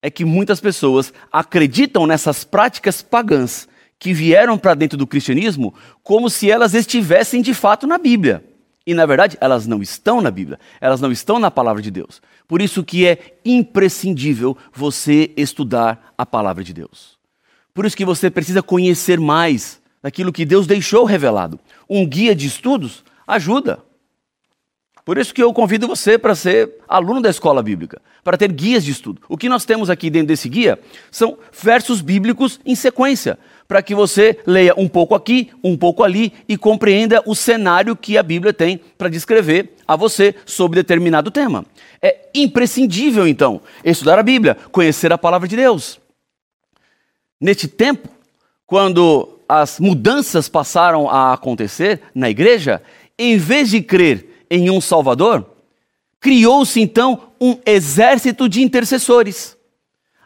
É 0.00 0.08
que 0.08 0.24
muitas 0.24 0.60
pessoas 0.60 1.12
acreditam 1.30 2.06
nessas 2.06 2.44
práticas 2.44 3.02
pagãs 3.02 3.68
que 3.98 4.12
vieram 4.12 4.56
para 4.56 4.74
dentro 4.74 4.96
do 4.96 5.06
cristianismo 5.06 5.74
como 6.04 6.30
se 6.30 6.50
elas 6.50 6.72
estivessem 6.72 7.42
de 7.42 7.52
fato 7.52 7.84
na 7.86 7.98
Bíblia. 7.98 8.44
E 8.86 8.94
na 8.94 9.04
verdade, 9.04 9.36
elas 9.40 9.66
não 9.66 9.82
estão 9.82 10.20
na 10.20 10.30
Bíblia, 10.30 10.60
elas 10.80 11.00
não 11.00 11.10
estão 11.10 11.38
na 11.40 11.50
palavra 11.50 11.82
de 11.82 11.90
Deus. 11.90 12.22
Por 12.46 12.62
isso 12.62 12.84
que 12.84 13.04
é 13.04 13.38
imprescindível 13.44 14.56
você 14.72 15.32
estudar 15.36 16.14
a 16.16 16.24
palavra 16.24 16.62
de 16.62 16.72
Deus. 16.72 17.18
Por 17.74 17.84
isso 17.84 17.96
que 17.96 18.04
você 18.04 18.30
precisa 18.30 18.62
conhecer 18.62 19.18
mais 19.18 19.82
daquilo 20.00 20.32
que 20.32 20.44
Deus 20.44 20.66
deixou 20.66 21.04
revelado. 21.04 21.58
Um 21.90 22.06
guia 22.06 22.34
de 22.34 22.46
estudos 22.46 23.04
ajuda. 23.26 23.80
Por 25.06 25.18
isso 25.18 25.32
que 25.32 25.40
eu 25.40 25.54
convido 25.54 25.86
você 25.86 26.18
para 26.18 26.34
ser 26.34 26.78
aluno 26.88 27.22
da 27.22 27.30
escola 27.30 27.62
bíblica, 27.62 28.02
para 28.24 28.36
ter 28.36 28.50
guias 28.50 28.84
de 28.84 28.90
estudo. 28.90 29.22
O 29.28 29.36
que 29.36 29.48
nós 29.48 29.64
temos 29.64 29.88
aqui 29.88 30.10
dentro 30.10 30.26
desse 30.26 30.48
guia 30.48 30.80
são 31.12 31.38
versos 31.52 32.00
bíblicos 32.00 32.58
em 32.66 32.74
sequência, 32.74 33.38
para 33.68 33.80
que 33.80 33.94
você 33.94 34.36
leia 34.44 34.74
um 34.76 34.88
pouco 34.88 35.14
aqui, 35.14 35.50
um 35.62 35.76
pouco 35.76 36.02
ali 36.02 36.32
e 36.48 36.58
compreenda 36.58 37.22
o 37.24 37.36
cenário 37.36 37.94
que 37.94 38.18
a 38.18 38.22
Bíblia 38.22 38.52
tem 38.52 38.80
para 38.98 39.08
descrever 39.08 39.76
a 39.86 39.94
você 39.94 40.34
sobre 40.44 40.82
determinado 40.82 41.30
tema. 41.30 41.64
É 42.02 42.28
imprescindível, 42.34 43.28
então, 43.28 43.60
estudar 43.84 44.18
a 44.18 44.24
Bíblia, 44.24 44.56
conhecer 44.72 45.12
a 45.12 45.18
palavra 45.18 45.46
de 45.46 45.54
Deus. 45.54 46.00
Neste 47.40 47.68
tempo, 47.68 48.08
quando 48.66 49.38
as 49.48 49.78
mudanças 49.78 50.48
passaram 50.48 51.08
a 51.08 51.32
acontecer 51.32 52.00
na 52.12 52.28
igreja, 52.28 52.82
em 53.16 53.36
vez 53.36 53.70
de 53.70 53.80
crer 53.80 54.32
em 54.50 54.70
um 54.70 54.80
Salvador, 54.80 55.48
criou-se 56.20 56.80
então 56.80 57.32
um 57.40 57.58
exército 57.64 58.48
de 58.48 58.62
intercessores. 58.62 59.56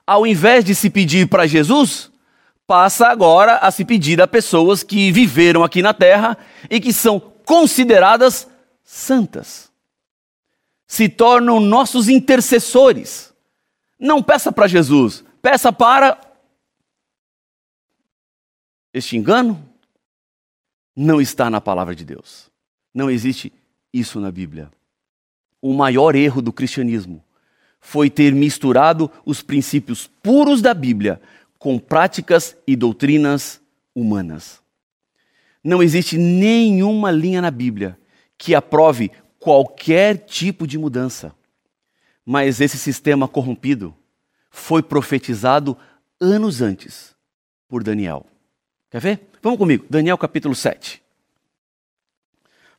Ao 0.06 0.26
invés 0.26 0.64
de 0.64 0.74
se 0.74 0.90
pedir 0.90 1.28
para 1.28 1.46
Jesus, 1.46 2.10
passa 2.66 3.08
agora 3.08 3.56
a 3.56 3.70
se 3.70 3.84
pedir 3.84 4.20
a 4.20 4.26
pessoas 4.26 4.82
que 4.82 5.12
viveram 5.12 5.62
aqui 5.62 5.82
na 5.82 5.94
terra 5.94 6.36
e 6.68 6.80
que 6.80 6.92
são 6.92 7.20
consideradas 7.44 8.48
santas. 8.82 9.70
Se 10.86 11.08
tornam 11.08 11.60
nossos 11.60 12.08
intercessores. 12.08 13.32
Não 13.98 14.22
peça 14.22 14.50
para 14.50 14.66
Jesus, 14.66 15.24
peça 15.42 15.72
para 15.72 16.18
este 18.92 19.16
engano 19.16 19.68
não 20.94 21.20
está 21.20 21.48
na 21.48 21.60
palavra 21.60 21.94
de 21.94 22.04
Deus. 22.04 22.50
Não 22.92 23.10
existe 23.10 23.52
isso 23.92 24.20
na 24.20 24.30
Bíblia. 24.30 24.70
O 25.60 25.72
maior 25.72 26.14
erro 26.14 26.40
do 26.40 26.52
cristianismo 26.52 27.22
foi 27.80 28.10
ter 28.10 28.32
misturado 28.32 29.10
os 29.24 29.42
princípios 29.42 30.06
puros 30.22 30.60
da 30.60 30.74
Bíblia 30.74 31.20
com 31.58 31.78
práticas 31.78 32.56
e 32.66 32.76
doutrinas 32.76 33.60
humanas. 33.94 34.60
Não 35.62 35.82
existe 35.82 36.16
nenhuma 36.16 37.10
linha 37.10 37.42
na 37.42 37.50
Bíblia 37.50 37.98
que 38.38 38.54
aprove 38.54 39.10
qualquer 39.38 40.18
tipo 40.18 40.66
de 40.66 40.78
mudança. 40.78 41.34
Mas 42.24 42.60
esse 42.60 42.78
sistema 42.78 43.28
corrompido 43.28 43.94
foi 44.50 44.82
profetizado 44.82 45.76
anos 46.20 46.62
antes 46.62 47.14
por 47.68 47.82
Daniel. 47.82 48.26
Quer 48.90 49.00
ver? 49.00 49.20
Vamos 49.42 49.58
comigo, 49.58 49.86
Daniel 49.88 50.18
capítulo 50.18 50.54
7. 50.54 51.02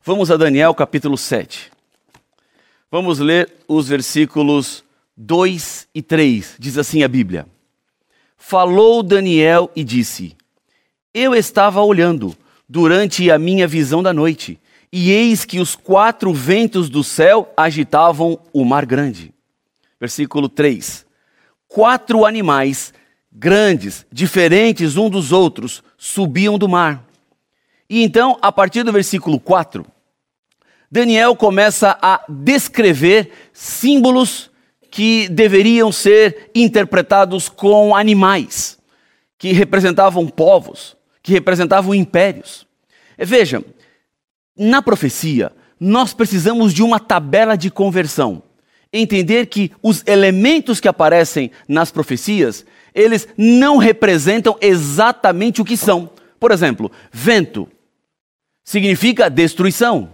Vamos 0.04 0.32
a 0.32 0.36
Daniel 0.36 0.74
capítulo 0.74 1.16
7. 1.16 1.70
Vamos 2.90 3.20
ler 3.20 3.52
os 3.68 3.86
versículos 3.86 4.82
2 5.16 5.86
e 5.94 6.02
3. 6.02 6.56
Diz 6.58 6.76
assim 6.76 7.04
a 7.04 7.08
Bíblia: 7.08 7.46
Falou 8.36 9.00
Daniel 9.00 9.70
e 9.76 9.84
disse: 9.84 10.36
Eu 11.14 11.36
estava 11.36 11.80
olhando 11.82 12.36
durante 12.68 13.30
a 13.30 13.38
minha 13.38 13.64
visão 13.68 14.02
da 14.02 14.12
noite, 14.12 14.58
e 14.92 15.12
eis 15.12 15.44
que 15.44 15.60
os 15.60 15.76
quatro 15.76 16.32
ventos 16.32 16.90
do 16.90 17.04
céu 17.04 17.52
agitavam 17.56 18.40
o 18.52 18.64
mar 18.64 18.84
grande. 18.84 19.32
Versículo 20.00 20.48
3: 20.48 21.06
Quatro 21.68 22.26
animais 22.26 22.92
grandes, 23.30 24.04
diferentes 24.10 24.96
um 24.96 25.08
dos 25.08 25.30
outros, 25.30 25.80
subiam 25.96 26.58
do 26.58 26.68
mar. 26.68 27.11
E 27.92 28.02
então, 28.02 28.38
a 28.40 28.50
partir 28.50 28.84
do 28.84 28.90
versículo 28.90 29.38
4, 29.38 29.84
Daniel 30.90 31.36
começa 31.36 31.98
a 32.00 32.24
descrever 32.26 33.30
símbolos 33.52 34.50
que 34.90 35.28
deveriam 35.28 35.92
ser 35.92 36.50
interpretados 36.54 37.50
com 37.50 37.94
animais, 37.94 38.78
que 39.36 39.52
representavam 39.52 40.26
povos, 40.26 40.96
que 41.22 41.32
representavam 41.32 41.94
impérios. 41.94 42.66
Veja, 43.18 43.62
na 44.56 44.80
profecia, 44.80 45.52
nós 45.78 46.14
precisamos 46.14 46.72
de 46.72 46.82
uma 46.82 46.98
tabela 46.98 47.56
de 47.56 47.70
conversão. 47.70 48.42
Entender 48.90 49.48
que 49.48 49.70
os 49.82 50.02
elementos 50.06 50.80
que 50.80 50.88
aparecem 50.88 51.50
nas 51.68 51.90
profecias 51.90 52.64
eles 52.94 53.28
não 53.36 53.76
representam 53.76 54.56
exatamente 54.62 55.60
o 55.60 55.64
que 55.64 55.76
são. 55.76 56.08
Por 56.40 56.50
exemplo, 56.50 56.90
vento 57.12 57.68
significa 58.64 59.30
destruição. 59.30 60.10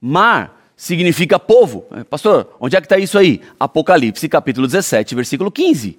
Mar 0.00 0.72
significa 0.76 1.38
povo. 1.38 1.86
É, 1.92 2.04
pastor, 2.04 2.56
onde 2.60 2.76
é 2.76 2.80
que 2.80 2.86
está 2.86 2.98
isso 2.98 3.18
aí? 3.18 3.40
Apocalipse, 3.58 4.28
capítulo 4.28 4.66
17, 4.66 5.14
versículo 5.14 5.50
15. 5.50 5.98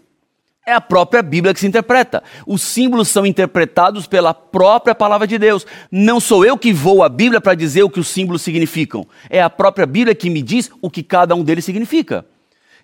É 0.65 0.73
a 0.73 0.81
própria 0.81 1.23
Bíblia 1.23 1.53
que 1.53 1.59
se 1.59 1.67
interpreta. 1.67 2.23
Os 2.45 2.61
símbolos 2.61 3.07
são 3.07 3.25
interpretados 3.25 4.05
pela 4.05 4.33
própria 4.33 4.93
palavra 4.93 5.25
de 5.25 5.37
Deus. 5.37 5.65
Não 5.91 6.19
sou 6.19 6.45
eu 6.45 6.57
que 6.57 6.71
vou 6.71 7.01
à 7.03 7.09
Bíblia 7.09 7.41
para 7.41 7.55
dizer 7.55 7.83
o 7.83 7.89
que 7.89 7.99
os 7.99 8.07
símbolos 8.07 8.41
significam. 8.41 9.07
É 9.29 9.41
a 9.41 9.49
própria 9.49 9.87
Bíblia 9.87 10.13
que 10.13 10.29
me 10.29 10.41
diz 10.41 10.69
o 10.81 10.89
que 10.89 11.01
cada 11.01 11.35
um 11.35 11.43
deles 11.43 11.65
significa. 11.65 12.25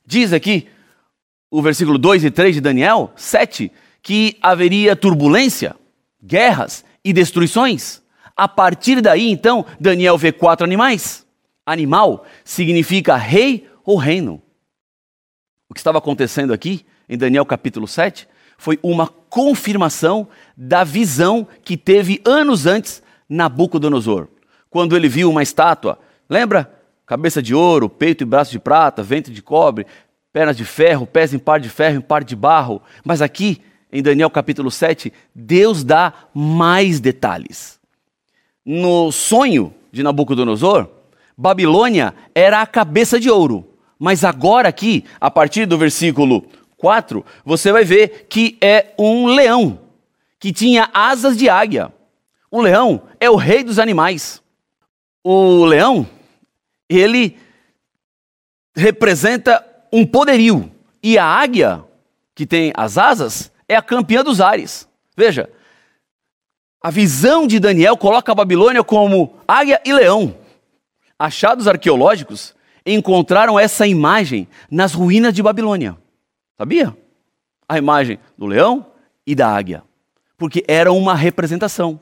Diz 0.05 0.34
aqui 0.34 0.67
o 1.51 1.62
versículo 1.62 1.97
2 1.97 2.25
e 2.25 2.31
3 2.31 2.55
de 2.55 2.62
Daniel 2.62 3.12
7 3.15 3.71
que 4.01 4.38
haveria 4.41 4.95
turbulência, 4.95 5.75
guerras 6.23 6.84
e 7.03 7.13
destruições. 7.13 8.01
A 8.36 8.48
partir 8.48 9.02
daí, 9.02 9.30
então, 9.30 9.65
Daniel 9.80 10.17
vê 10.17 10.32
quatro 10.32 10.63
animais. 10.63 11.26
Animal 11.65 12.26
significa 12.43 13.15
rei 13.15 13.67
ou 13.84 13.98
reino. 13.98 14.41
O 15.69 15.74
que 15.74 15.80
estava 15.80 15.98
acontecendo 15.98 16.54
aqui 16.54 16.86
em 17.08 17.17
Daniel 17.17 17.45
capítulo 17.45 17.88
7, 17.88 18.28
foi 18.58 18.80
uma 18.82 19.08
confirmação 19.08 20.28
da 20.56 20.84
visão 20.84 21.48
que 21.63 21.78
teve 21.78 22.21
anos 22.26 22.65
antes 22.65 23.02
Nabucodonosor. 23.28 24.28
Quando 24.69 24.95
ele 24.95 25.08
viu 25.08 25.30
uma 25.30 25.43
estátua, 25.43 26.00
lembra? 26.30 26.71
Cabeça 27.06 27.41
de 27.41 27.54
ouro, 27.54 27.88
peito 27.88 28.24
e 28.24 28.26
braço 28.26 28.52
de 28.52 28.60
prata, 28.60 29.04
ventre 29.04 29.32
de 29.32 29.41
cobre, 29.41 29.86
pernas 30.34 30.58
de 30.58 30.65
ferro, 30.65 31.06
pés 31.06 31.34
em 31.34 31.39
par 31.39 31.60
de 31.60 31.69
ferro, 31.69 31.98
em 31.98 32.02
par 32.02 32.24
de 32.24 32.36
barro. 32.36 32.82
Mas 33.04 33.21
aqui, 33.21 33.62
em 33.91 34.02
Daniel 34.02 34.30
capítulo 34.30 34.71
7, 34.71 35.13
Deus 35.34 35.84
dá 35.84 36.13
mais 36.34 37.00
detalhes. 37.00 37.80
No 38.65 39.12
sonho 39.12 39.73
de 39.91 40.01
Nabucodonosor, 40.01 40.89
Babilônia 41.38 42.15
era 42.34 42.62
a 42.62 42.67
cabeça 42.67 43.19
de 43.19 43.30
ouro. 43.30 43.67
Mas 43.99 44.23
agora 44.23 44.67
aqui, 44.67 45.06
a 45.21 45.30
partir 45.30 45.65
do 45.65 45.78
versículo 45.78 46.45
4, 46.78 47.23
você 47.45 47.71
vai 47.71 47.84
ver 47.84 48.28
que 48.30 48.58
é 48.60 48.93
um 48.97 49.28
leão 49.28 49.80
que 50.39 50.51
tinha 50.51 50.89
asas 50.93 51.38
de 51.38 51.47
águia. 51.47 51.93
O 52.49 52.62
leão 52.62 53.04
é 53.19 53.30
o 53.30 53.36
rei 53.36 53.63
dos 53.63 53.80
animais. 53.80 54.41
O 55.23 55.65
leão, 55.65 56.08
ele 56.89 57.38
representa 58.75 59.65
um 59.91 60.06
poderio. 60.06 60.71
E 61.01 61.17
a 61.17 61.25
águia, 61.25 61.84
que 62.34 62.45
tem 62.45 62.73
as 62.75 62.97
asas, 62.97 63.51
é 63.67 63.75
a 63.75 63.82
campeã 63.82 64.23
dos 64.23 64.41
ares. 64.41 64.88
Veja, 65.15 65.49
a 66.86 66.91
visão 66.91 67.48
de 67.48 67.60
Daniel 67.60 67.98
coloca 67.98 68.32
a 68.32 68.36
Babilônia 68.36 68.84
como 68.84 69.34
águia 69.48 69.82
e 69.84 69.91
leão. 69.91 70.36
Achados 71.17 71.67
arqueológicos 71.67 72.54
encontraram 72.86 73.58
essa 73.58 73.88
imagem 73.88 74.48
nas 74.69 74.93
ruínas 74.93 75.34
de 75.34 75.41
Babilônia. 75.41 75.98
Sabia? 76.56 76.95
A 77.67 77.80
imagem 77.80 78.19
do 78.38 78.45
leão 78.45 78.86
e 79.26 79.34
da 79.34 79.50
águia. 79.50 79.82
Porque 80.38 80.63
era 80.67 80.91
uma 80.91 81.15
representação. 81.15 82.00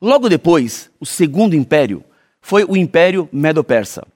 Logo 0.00 0.28
depois, 0.28 0.88
o 1.00 1.04
segundo 1.04 1.56
império 1.56 2.04
foi 2.40 2.62
o 2.62 2.76
Império 2.76 3.28
Medo-Persa, 3.32 4.06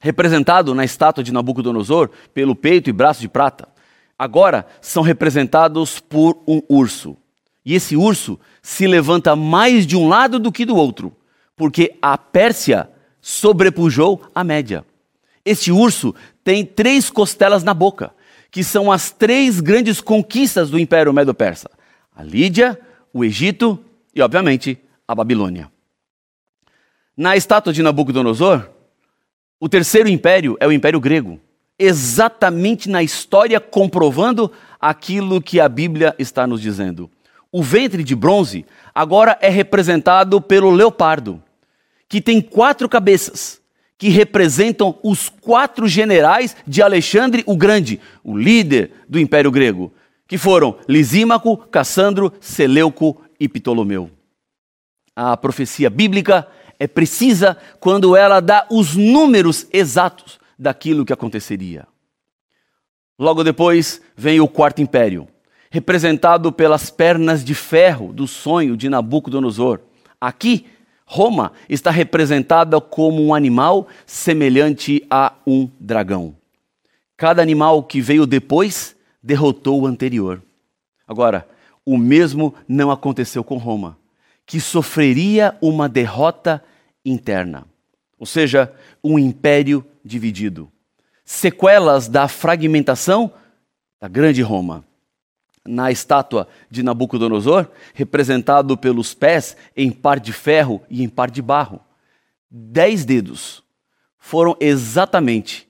representado 0.00 0.72
na 0.72 0.84
estátua 0.84 1.24
de 1.24 1.32
Nabucodonosor 1.32 2.10
pelo 2.32 2.54
peito 2.54 2.88
e 2.88 2.92
braço 2.92 3.20
de 3.20 3.28
prata. 3.28 3.66
Agora 4.16 4.66
são 4.80 5.02
representados 5.02 5.98
por 5.98 6.40
um 6.46 6.62
urso. 6.68 7.16
E 7.64 7.74
esse 7.74 7.96
urso 7.96 8.38
se 8.62 8.86
levanta 8.86 9.36
mais 9.36 9.86
de 9.86 9.96
um 9.96 10.08
lado 10.08 10.38
do 10.38 10.50
que 10.50 10.64
do 10.64 10.76
outro, 10.76 11.14
porque 11.56 11.96
a 12.00 12.16
Pérsia 12.16 12.88
sobrepujou 13.20 14.22
a 14.34 14.42
média. 14.42 14.84
Este 15.44 15.70
urso 15.70 16.14
tem 16.42 16.64
três 16.64 17.10
costelas 17.10 17.62
na 17.62 17.74
boca 17.74 18.12
que 18.50 18.64
são 18.64 18.90
as 18.90 19.10
três 19.10 19.60
grandes 19.60 20.00
conquistas 20.00 20.70
do 20.70 20.78
Império 20.78 21.12
Medo-Persa: 21.12 21.70
a 22.14 22.22
Lídia, 22.22 22.78
o 23.12 23.24
Egito 23.24 23.78
e, 24.14 24.20
obviamente, 24.20 24.78
a 25.06 25.14
Babilônia. 25.14 25.70
Na 27.16 27.36
estátua 27.36 27.72
de 27.72 27.82
Nabucodonosor, 27.82 28.68
o 29.58 29.68
terceiro 29.68 30.08
império 30.08 30.56
é 30.58 30.66
o 30.66 30.72
Império 30.72 30.98
Grego, 30.98 31.38
exatamente 31.78 32.88
na 32.88 33.02
história 33.02 33.60
comprovando 33.60 34.50
aquilo 34.80 35.40
que 35.40 35.60
a 35.60 35.68
Bíblia 35.68 36.14
está 36.18 36.46
nos 36.46 36.60
dizendo. 36.60 37.10
O 37.52 37.62
ventre 37.62 38.04
de 38.04 38.14
bronze 38.14 38.64
agora 38.94 39.38
é 39.40 39.48
representado 39.48 40.40
pelo 40.40 40.70
leopardo, 40.70 41.42
que 42.08 42.20
tem 42.20 42.40
quatro 42.40 42.88
cabeças 42.88 43.60
que 44.00 44.08
representam 44.08 44.98
os 45.02 45.28
quatro 45.28 45.86
generais 45.86 46.56
de 46.66 46.80
Alexandre 46.80 47.44
o 47.46 47.54
Grande, 47.54 48.00
o 48.24 48.34
líder 48.34 48.92
do 49.06 49.18
Império 49.18 49.50
Grego, 49.50 49.92
que 50.26 50.38
foram 50.38 50.78
Lisímaco, 50.88 51.56
Cassandro, 51.56 52.32
Seleuco 52.40 53.20
e 53.38 53.46
Ptolomeu. 53.46 54.10
A 55.14 55.36
profecia 55.36 55.90
bíblica 55.90 56.48
é 56.78 56.86
precisa 56.86 57.58
quando 57.78 58.16
ela 58.16 58.40
dá 58.40 58.66
os 58.70 58.96
números 58.96 59.66
exatos 59.70 60.40
daquilo 60.58 61.04
que 61.04 61.12
aconteceria. 61.12 61.86
Logo 63.18 63.44
depois 63.44 64.00
vem 64.16 64.40
o 64.40 64.48
Quarto 64.48 64.80
Império, 64.80 65.28
representado 65.70 66.50
pelas 66.52 66.90
pernas 66.90 67.44
de 67.44 67.54
ferro 67.54 68.12
do 68.12 68.26
sonho 68.26 68.76
de 68.76 68.88
Nabucodonosor. 68.88 69.80
Aqui 70.20 70.66
Roma 71.06 71.52
está 71.68 71.90
representada 71.90 72.80
como 72.80 73.22
um 73.24 73.32
animal 73.32 73.86
semelhante 74.04 75.04
a 75.08 75.32
um 75.46 75.68
dragão. 75.78 76.36
Cada 77.16 77.40
animal 77.40 77.84
que 77.84 78.00
veio 78.00 78.26
depois 78.26 78.96
derrotou 79.22 79.82
o 79.82 79.86
anterior. 79.86 80.42
Agora, 81.06 81.48
o 81.84 81.96
mesmo 81.96 82.54
não 82.68 82.90
aconteceu 82.90 83.44
com 83.44 83.56
Roma, 83.56 83.98
que 84.46 84.60
sofreria 84.60 85.56
uma 85.60 85.88
derrota 85.88 86.62
interna, 87.04 87.64
ou 88.18 88.26
seja, 88.26 88.72
um 89.02 89.18
império 89.18 89.84
dividido. 90.04 90.70
Sequelas 91.24 92.08
da 92.08 92.26
fragmentação 92.28 93.32
da 94.00 94.08
grande 94.08 94.42
Roma 94.42 94.84
na 95.66 95.90
estátua 95.90 96.48
de 96.70 96.82
Nabucodonosor, 96.82 97.68
representado 97.94 98.76
pelos 98.76 99.14
pés 99.14 99.56
em 99.76 99.90
par 99.90 100.18
de 100.18 100.32
ferro 100.32 100.82
e 100.88 101.02
em 101.02 101.08
par 101.08 101.30
de 101.30 101.42
barro. 101.42 101.80
Dez 102.50 103.04
dedos 103.04 103.62
foram 104.18 104.56
exatamente 104.60 105.68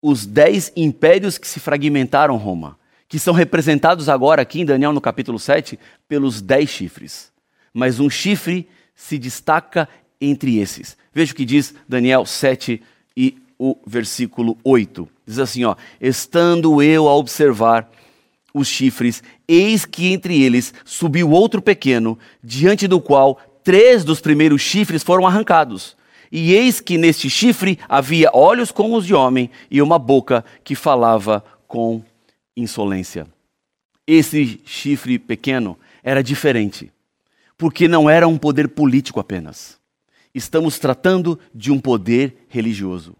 os 0.00 0.26
dez 0.26 0.72
impérios 0.76 1.38
que 1.38 1.48
se 1.48 1.60
fragmentaram 1.60 2.36
Roma, 2.36 2.78
que 3.08 3.18
são 3.18 3.34
representados 3.34 4.08
agora 4.08 4.42
aqui 4.42 4.60
em 4.60 4.64
Daniel 4.64 4.92
no 4.92 5.00
capítulo 5.00 5.38
7 5.38 5.78
pelos 6.08 6.40
dez 6.40 6.68
chifres. 6.68 7.32
Mas 7.72 8.00
um 8.00 8.10
chifre 8.10 8.68
se 8.94 9.18
destaca 9.18 9.88
entre 10.20 10.58
esses. 10.58 10.96
Veja 11.12 11.32
o 11.32 11.36
que 11.36 11.44
diz 11.44 11.74
Daniel 11.88 12.24
7 12.24 12.82
e 13.16 13.36
o 13.58 13.76
versículo 13.86 14.56
8. 14.64 15.08
Diz 15.26 15.38
assim, 15.38 15.64
ó: 15.64 15.76
"Estando 16.00 16.82
eu 16.82 17.08
a 17.08 17.14
observar 17.14 17.90
os 18.56 18.68
chifres, 18.68 19.22
eis 19.46 19.84
que 19.84 20.10
entre 20.10 20.42
eles 20.42 20.72
subiu 20.82 21.30
outro 21.30 21.60
pequeno, 21.60 22.18
diante 22.42 22.88
do 22.88 22.98
qual 22.98 23.38
três 23.62 24.02
dos 24.02 24.18
primeiros 24.18 24.62
chifres 24.62 25.02
foram 25.02 25.26
arrancados. 25.26 25.94
E 26.32 26.54
eis 26.54 26.80
que 26.80 26.96
neste 26.96 27.28
chifre 27.28 27.78
havia 27.86 28.30
olhos 28.32 28.72
como 28.72 28.96
os 28.96 29.04
de 29.04 29.12
homem 29.12 29.50
e 29.70 29.82
uma 29.82 29.98
boca 29.98 30.42
que 30.64 30.74
falava 30.74 31.44
com 31.68 32.02
insolência. 32.56 33.26
Esse 34.06 34.58
chifre 34.64 35.18
pequeno 35.18 35.78
era 36.02 36.22
diferente, 36.22 36.90
porque 37.58 37.86
não 37.86 38.08
era 38.08 38.26
um 38.26 38.38
poder 38.38 38.68
político 38.68 39.20
apenas. 39.20 39.78
Estamos 40.34 40.78
tratando 40.78 41.38
de 41.54 41.70
um 41.70 41.78
poder 41.78 42.46
religioso. 42.48 43.14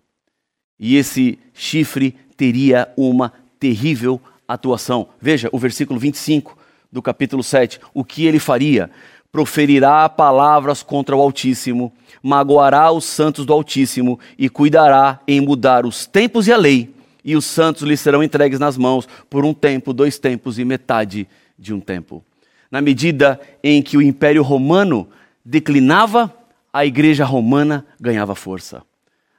E 0.78 0.96
esse 0.96 1.38
chifre 1.52 2.14
teria 2.36 2.90
uma 2.96 3.32
terrível 3.58 4.18
atuação. 4.46 5.08
Veja 5.20 5.48
o 5.52 5.58
versículo 5.58 5.98
25 5.98 6.56
do 6.90 7.02
capítulo 7.02 7.42
7. 7.42 7.80
O 7.92 8.04
que 8.04 8.26
ele 8.26 8.38
faria? 8.38 8.90
Proferirá 9.30 10.08
palavras 10.08 10.82
contra 10.82 11.14
o 11.14 11.20
Altíssimo, 11.20 11.92
magoará 12.22 12.90
os 12.90 13.04
santos 13.04 13.44
do 13.44 13.52
Altíssimo 13.52 14.18
e 14.38 14.48
cuidará 14.48 15.20
em 15.26 15.40
mudar 15.40 15.84
os 15.84 16.06
tempos 16.06 16.46
e 16.48 16.52
a 16.52 16.56
lei, 16.56 16.94
e 17.24 17.36
os 17.36 17.44
santos 17.44 17.82
lhe 17.82 17.96
serão 17.96 18.22
entregues 18.22 18.58
nas 18.58 18.78
mãos 18.78 19.06
por 19.28 19.44
um 19.44 19.52
tempo, 19.52 19.92
dois 19.92 20.18
tempos 20.18 20.58
e 20.58 20.64
metade 20.64 21.28
de 21.58 21.74
um 21.74 21.80
tempo. 21.80 22.24
Na 22.70 22.80
medida 22.80 23.40
em 23.62 23.82
que 23.82 23.96
o 23.96 24.02
Império 24.02 24.42
Romano 24.42 25.08
declinava, 25.44 26.32
a 26.72 26.84
Igreja 26.84 27.24
Romana 27.24 27.86
ganhava 28.00 28.34
força. 28.34 28.82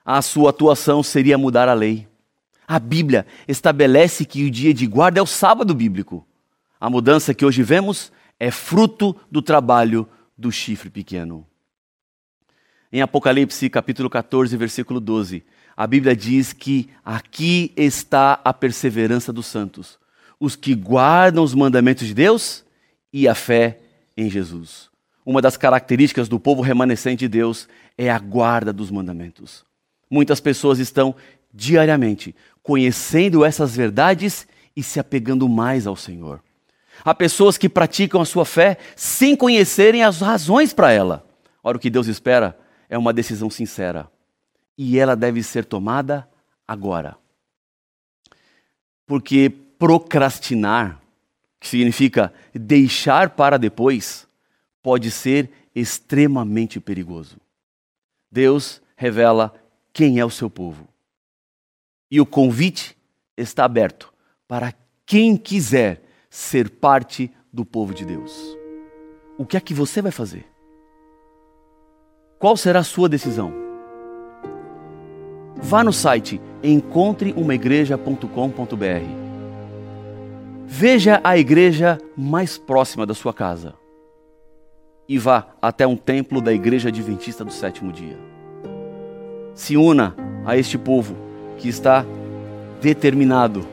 A 0.06 0.22
sua 0.22 0.52
atuação 0.52 1.04
seria 1.04 1.38
mudar 1.38 1.67
a 1.67 1.74
lei. 1.74 2.08
A 2.68 2.80
Bíblia 2.80 3.26
estabelece 3.48 4.26
que 4.26 4.44
o 4.44 4.52
dia 4.52 4.74
de 4.74 4.86
guarda 4.86 5.20
é 5.20 5.24
o 5.24 5.26
sábado 5.26 5.74
bíblico. 5.74 6.28
A 6.78 6.90
mudança 6.90 7.34
que 7.34 7.46
hoje 7.46 7.64
vemos 7.64 8.12
é 8.38 8.52
fruto 8.52 9.16
do 9.32 9.42
trabalho 9.42 10.06
do 10.38 10.52
chifre 10.52 10.90
pequeno. 10.90 11.48
Em 12.92 13.02
Apocalipse, 13.02 13.70
capítulo 13.70 14.10
14, 14.10 14.56
versículo 14.58 15.00
12, 15.00 15.46
a 15.78 15.88
Bíblia 15.88 16.14
diz 16.14 16.52
que 16.52 16.90
aqui 17.06 17.72
está 17.78 18.42
a 18.44 18.54
perseverança 18.54 19.32
dos 19.32 19.46
santos, 19.46 19.98
os 20.38 20.56
que 20.56 20.76
guardam 20.76 21.44
os 21.44 21.54
mandamentos 21.54 22.06
de 22.06 22.14
Deus 22.14 22.66
e 23.14 23.30
a 23.30 23.36
fé 23.36 23.80
em 24.16 24.30
Jesus. 24.30 24.90
Uma 25.26 25.42
das 25.42 25.56
características 25.56 26.28
do 26.28 26.40
povo 26.40 26.62
remanescente 26.62 27.20
de 27.20 27.28
Deus 27.30 27.68
é 27.98 28.10
a 28.10 28.20
guarda 28.20 28.74
dos 28.74 28.92
mandamentos. 28.92 29.66
Muitas 30.10 30.40
pessoas 30.40 30.80
estão 30.80 31.16
diariamente 31.54 32.36
conhecendo 32.68 33.46
essas 33.46 33.78
verdades 33.78 34.46
e 34.76 34.84
se 34.84 35.00
apegando 35.00 35.48
mais 35.48 35.88
ao 35.88 35.96
Senhor. 35.96 36.44
Há 37.02 37.16
pessoas 37.16 37.58
que 37.58 37.70
praticam 37.70 38.20
a 38.20 38.26
sua 38.26 38.44
fé 38.44 38.78
sem 38.94 39.38
conhecerem 39.38 40.04
as 40.04 40.20
razões 40.20 40.74
para 40.74 40.92
ela. 40.92 41.26
Ora, 41.64 41.78
o 41.78 41.80
que 41.80 41.90
Deus 41.90 42.08
espera 42.08 42.60
é 42.90 42.98
uma 42.98 43.14
decisão 43.14 43.50
sincera. 43.50 44.12
E 44.78 45.00
ela 45.00 45.16
deve 45.16 45.42
ser 45.44 45.64
tomada 45.64 46.28
agora. 46.68 47.16
Porque 49.06 49.50
procrastinar, 49.80 51.02
que 51.62 51.70
significa 51.70 52.34
deixar 52.54 53.30
para 53.30 53.58
depois, 53.58 54.28
pode 54.84 55.10
ser 55.10 55.50
extremamente 55.74 56.82
perigoso. 56.82 57.38
Deus 58.30 58.82
revela 58.98 59.54
quem 59.94 60.20
é 60.20 60.26
o 60.26 60.30
seu 60.30 60.50
povo. 60.50 60.86
E 62.10 62.22
o 62.22 62.26
convite 62.26 62.98
está 63.36 63.65
aberto 63.65 64.13
para 64.48 64.74
quem 65.06 65.36
quiser 65.36 66.02
ser 66.30 66.70
parte 66.70 67.30
do 67.52 67.65
povo 67.65 67.93
de 67.93 68.06
Deus. 68.06 68.58
O 69.38 69.46
que 69.46 69.58
é 69.58 69.60
que 69.60 69.74
você 69.74 70.02
vai 70.02 70.12
fazer? 70.12 70.46
Qual 72.39 72.56
será 72.56 72.80
a 72.80 72.84
sua 72.84 73.10
decisão? 73.10 73.52
Vá 75.56 75.84
no 75.84 75.91
site 75.91 76.39
encontreumaigreja.com.br. 76.63 79.28
Veja 80.65 81.20
a 81.24 81.38
igreja 81.38 81.98
mais 82.15 82.58
próxima 82.58 83.06
da 83.06 83.13
sua 83.13 83.34
casa 83.34 83.76
e 85.08 85.17
vá 85.17 85.48
até 85.62 85.88
um 85.88 85.96
templo 85.96 86.41
da 86.41 86.52
Igreja 86.52 86.89
Adventista 86.89 87.46
do 87.46 87.52
Sétimo 87.52 87.91
Dia. 87.91 88.17
Se 89.56 89.78
una 89.78 90.15
a 90.46 90.58
este 90.58 90.78
povo 90.78 91.15
que 91.58 91.67
está 91.67 92.06
determinado 92.82 93.65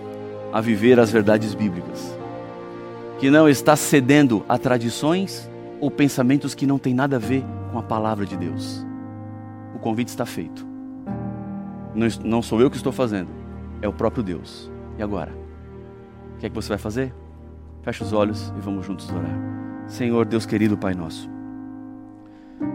a 0.53 0.61
viver 0.61 0.99
as 1.01 1.11
verdades 1.11 1.55
bíblicas, 1.55 2.17
que 3.19 3.31
não 3.31 3.49
está 3.49 3.77
cedendo 3.77 4.45
a 4.49 4.57
tradições 4.57 5.51
ou 5.81 5.91
pensamentos 5.91 6.55
que 6.55 6.67
não 6.67 6.79
têm 6.79 6.95
nada 6.95 7.17
a 7.17 7.19
ver 7.19 7.45
com 7.73 7.79
a 7.79 7.83
palavra 7.83 8.25
de 8.25 8.37
Deus. 8.37 8.85
O 9.75 9.79
convite 9.79 10.09
está 10.09 10.25
feito. 10.25 10.67
Não, 12.25 12.43
sou 12.43 12.61
eu 12.61 12.71
que 12.71 12.77
estou 12.77 12.93
fazendo, 12.93 13.29
é 13.83 13.89
o 13.89 13.93
próprio 13.93 14.23
Deus. 14.23 14.71
E 14.99 15.03
agora? 15.03 15.33
O 16.35 16.39
que 16.39 16.47
é 16.47 16.49
que 16.49 16.55
você 16.55 16.69
vai 16.69 16.79
fazer? 16.79 17.13
Feche 17.83 18.03
os 18.03 18.13
olhos 18.13 18.53
e 18.57 18.61
vamos 18.61 18.87
juntos 18.87 19.11
orar. 19.11 19.39
Senhor, 19.87 20.25
Deus 20.25 20.47
querido, 20.47 20.77
Pai 20.77 20.95
nosso, 20.95 21.29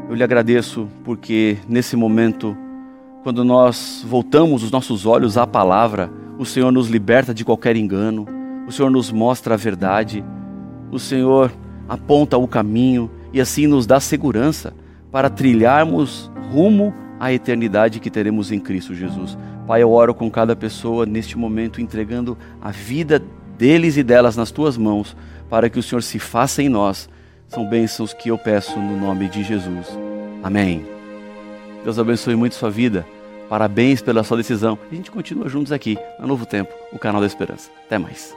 eu 0.08 0.16
lhe 0.16 0.24
agradeço 0.24 0.88
porque 1.04 1.58
nesse 1.68 1.96
momento, 1.96 2.56
quando 3.24 3.44
nós 3.44 4.04
voltamos 4.08 4.64
os 4.64 4.72
nossos 4.72 5.06
olhos 5.06 5.38
à 5.38 5.46
palavra, 5.46 6.10
o 6.38 6.46
Senhor 6.46 6.72
nos 6.72 6.88
liberta 6.88 7.34
de 7.34 7.44
qualquer 7.44 7.76
engano, 7.76 8.26
o 8.68 8.72
Senhor 8.72 8.90
nos 8.90 9.12
mostra 9.12 9.56
a 9.56 9.58
verdade, 9.58 10.24
o 10.92 10.98
Senhor 10.98 11.52
aponta 11.88 12.38
o 12.38 12.48
caminho 12.48 13.10
e 13.34 13.42
assim 13.42 13.68
nos 13.68 13.86
dá 13.86 14.00
segurança 14.00 14.74
para 15.12 15.30
trilharmos 15.30 16.32
rumo 16.52 16.94
à 17.20 17.34
eternidade 17.34 18.00
que 18.00 18.10
teremos 18.10 18.52
em 18.52 18.60
Cristo 18.60 18.96
Jesus. 18.96 19.38
Pai, 19.68 19.84
eu 19.84 19.92
oro 19.92 20.14
com 20.14 20.32
cada 20.32 20.56
pessoa 20.56 21.06
neste 21.06 21.38
momento, 21.38 21.82
entregando 21.82 22.38
a 22.62 22.72
vida 22.72 23.22
deles 23.58 23.98
e 23.98 24.04
delas 24.04 24.36
nas 24.36 24.50
tuas 24.50 24.78
mãos, 24.78 25.16
para 25.50 25.70
que 25.70 25.78
o 25.78 25.84
Senhor 25.84 26.02
se 26.02 26.18
faça 26.18 26.64
em 26.64 26.70
nós. 26.70 27.10
São 27.48 27.68
bênçãos 27.68 28.14
que 28.14 28.30
eu 28.30 28.38
peço 28.38 28.80
no 28.80 28.98
nome 28.98 29.28
de 29.28 29.44
Jesus. 29.44 29.88
Amém. 30.42 30.99
Deus 31.84 31.98
abençoe 32.00 32.36
muito 32.36 32.56
sua 32.56 32.70
vida. 32.70 33.06
Parabéns 33.50 34.02
pela 34.02 34.24
sua 34.24 34.38
decisão. 34.38 34.78
A 34.92 34.96
gente 34.96 35.10
continua 35.10 35.50
juntos 35.50 35.72
aqui 35.72 35.98
no 36.20 36.28
Novo 36.28 36.46
Tempo, 36.46 36.72
o 36.92 37.00
canal 37.00 37.20
da 37.20 37.28
Esperança. 37.28 37.70
Até 37.86 37.98
mais. 37.98 38.36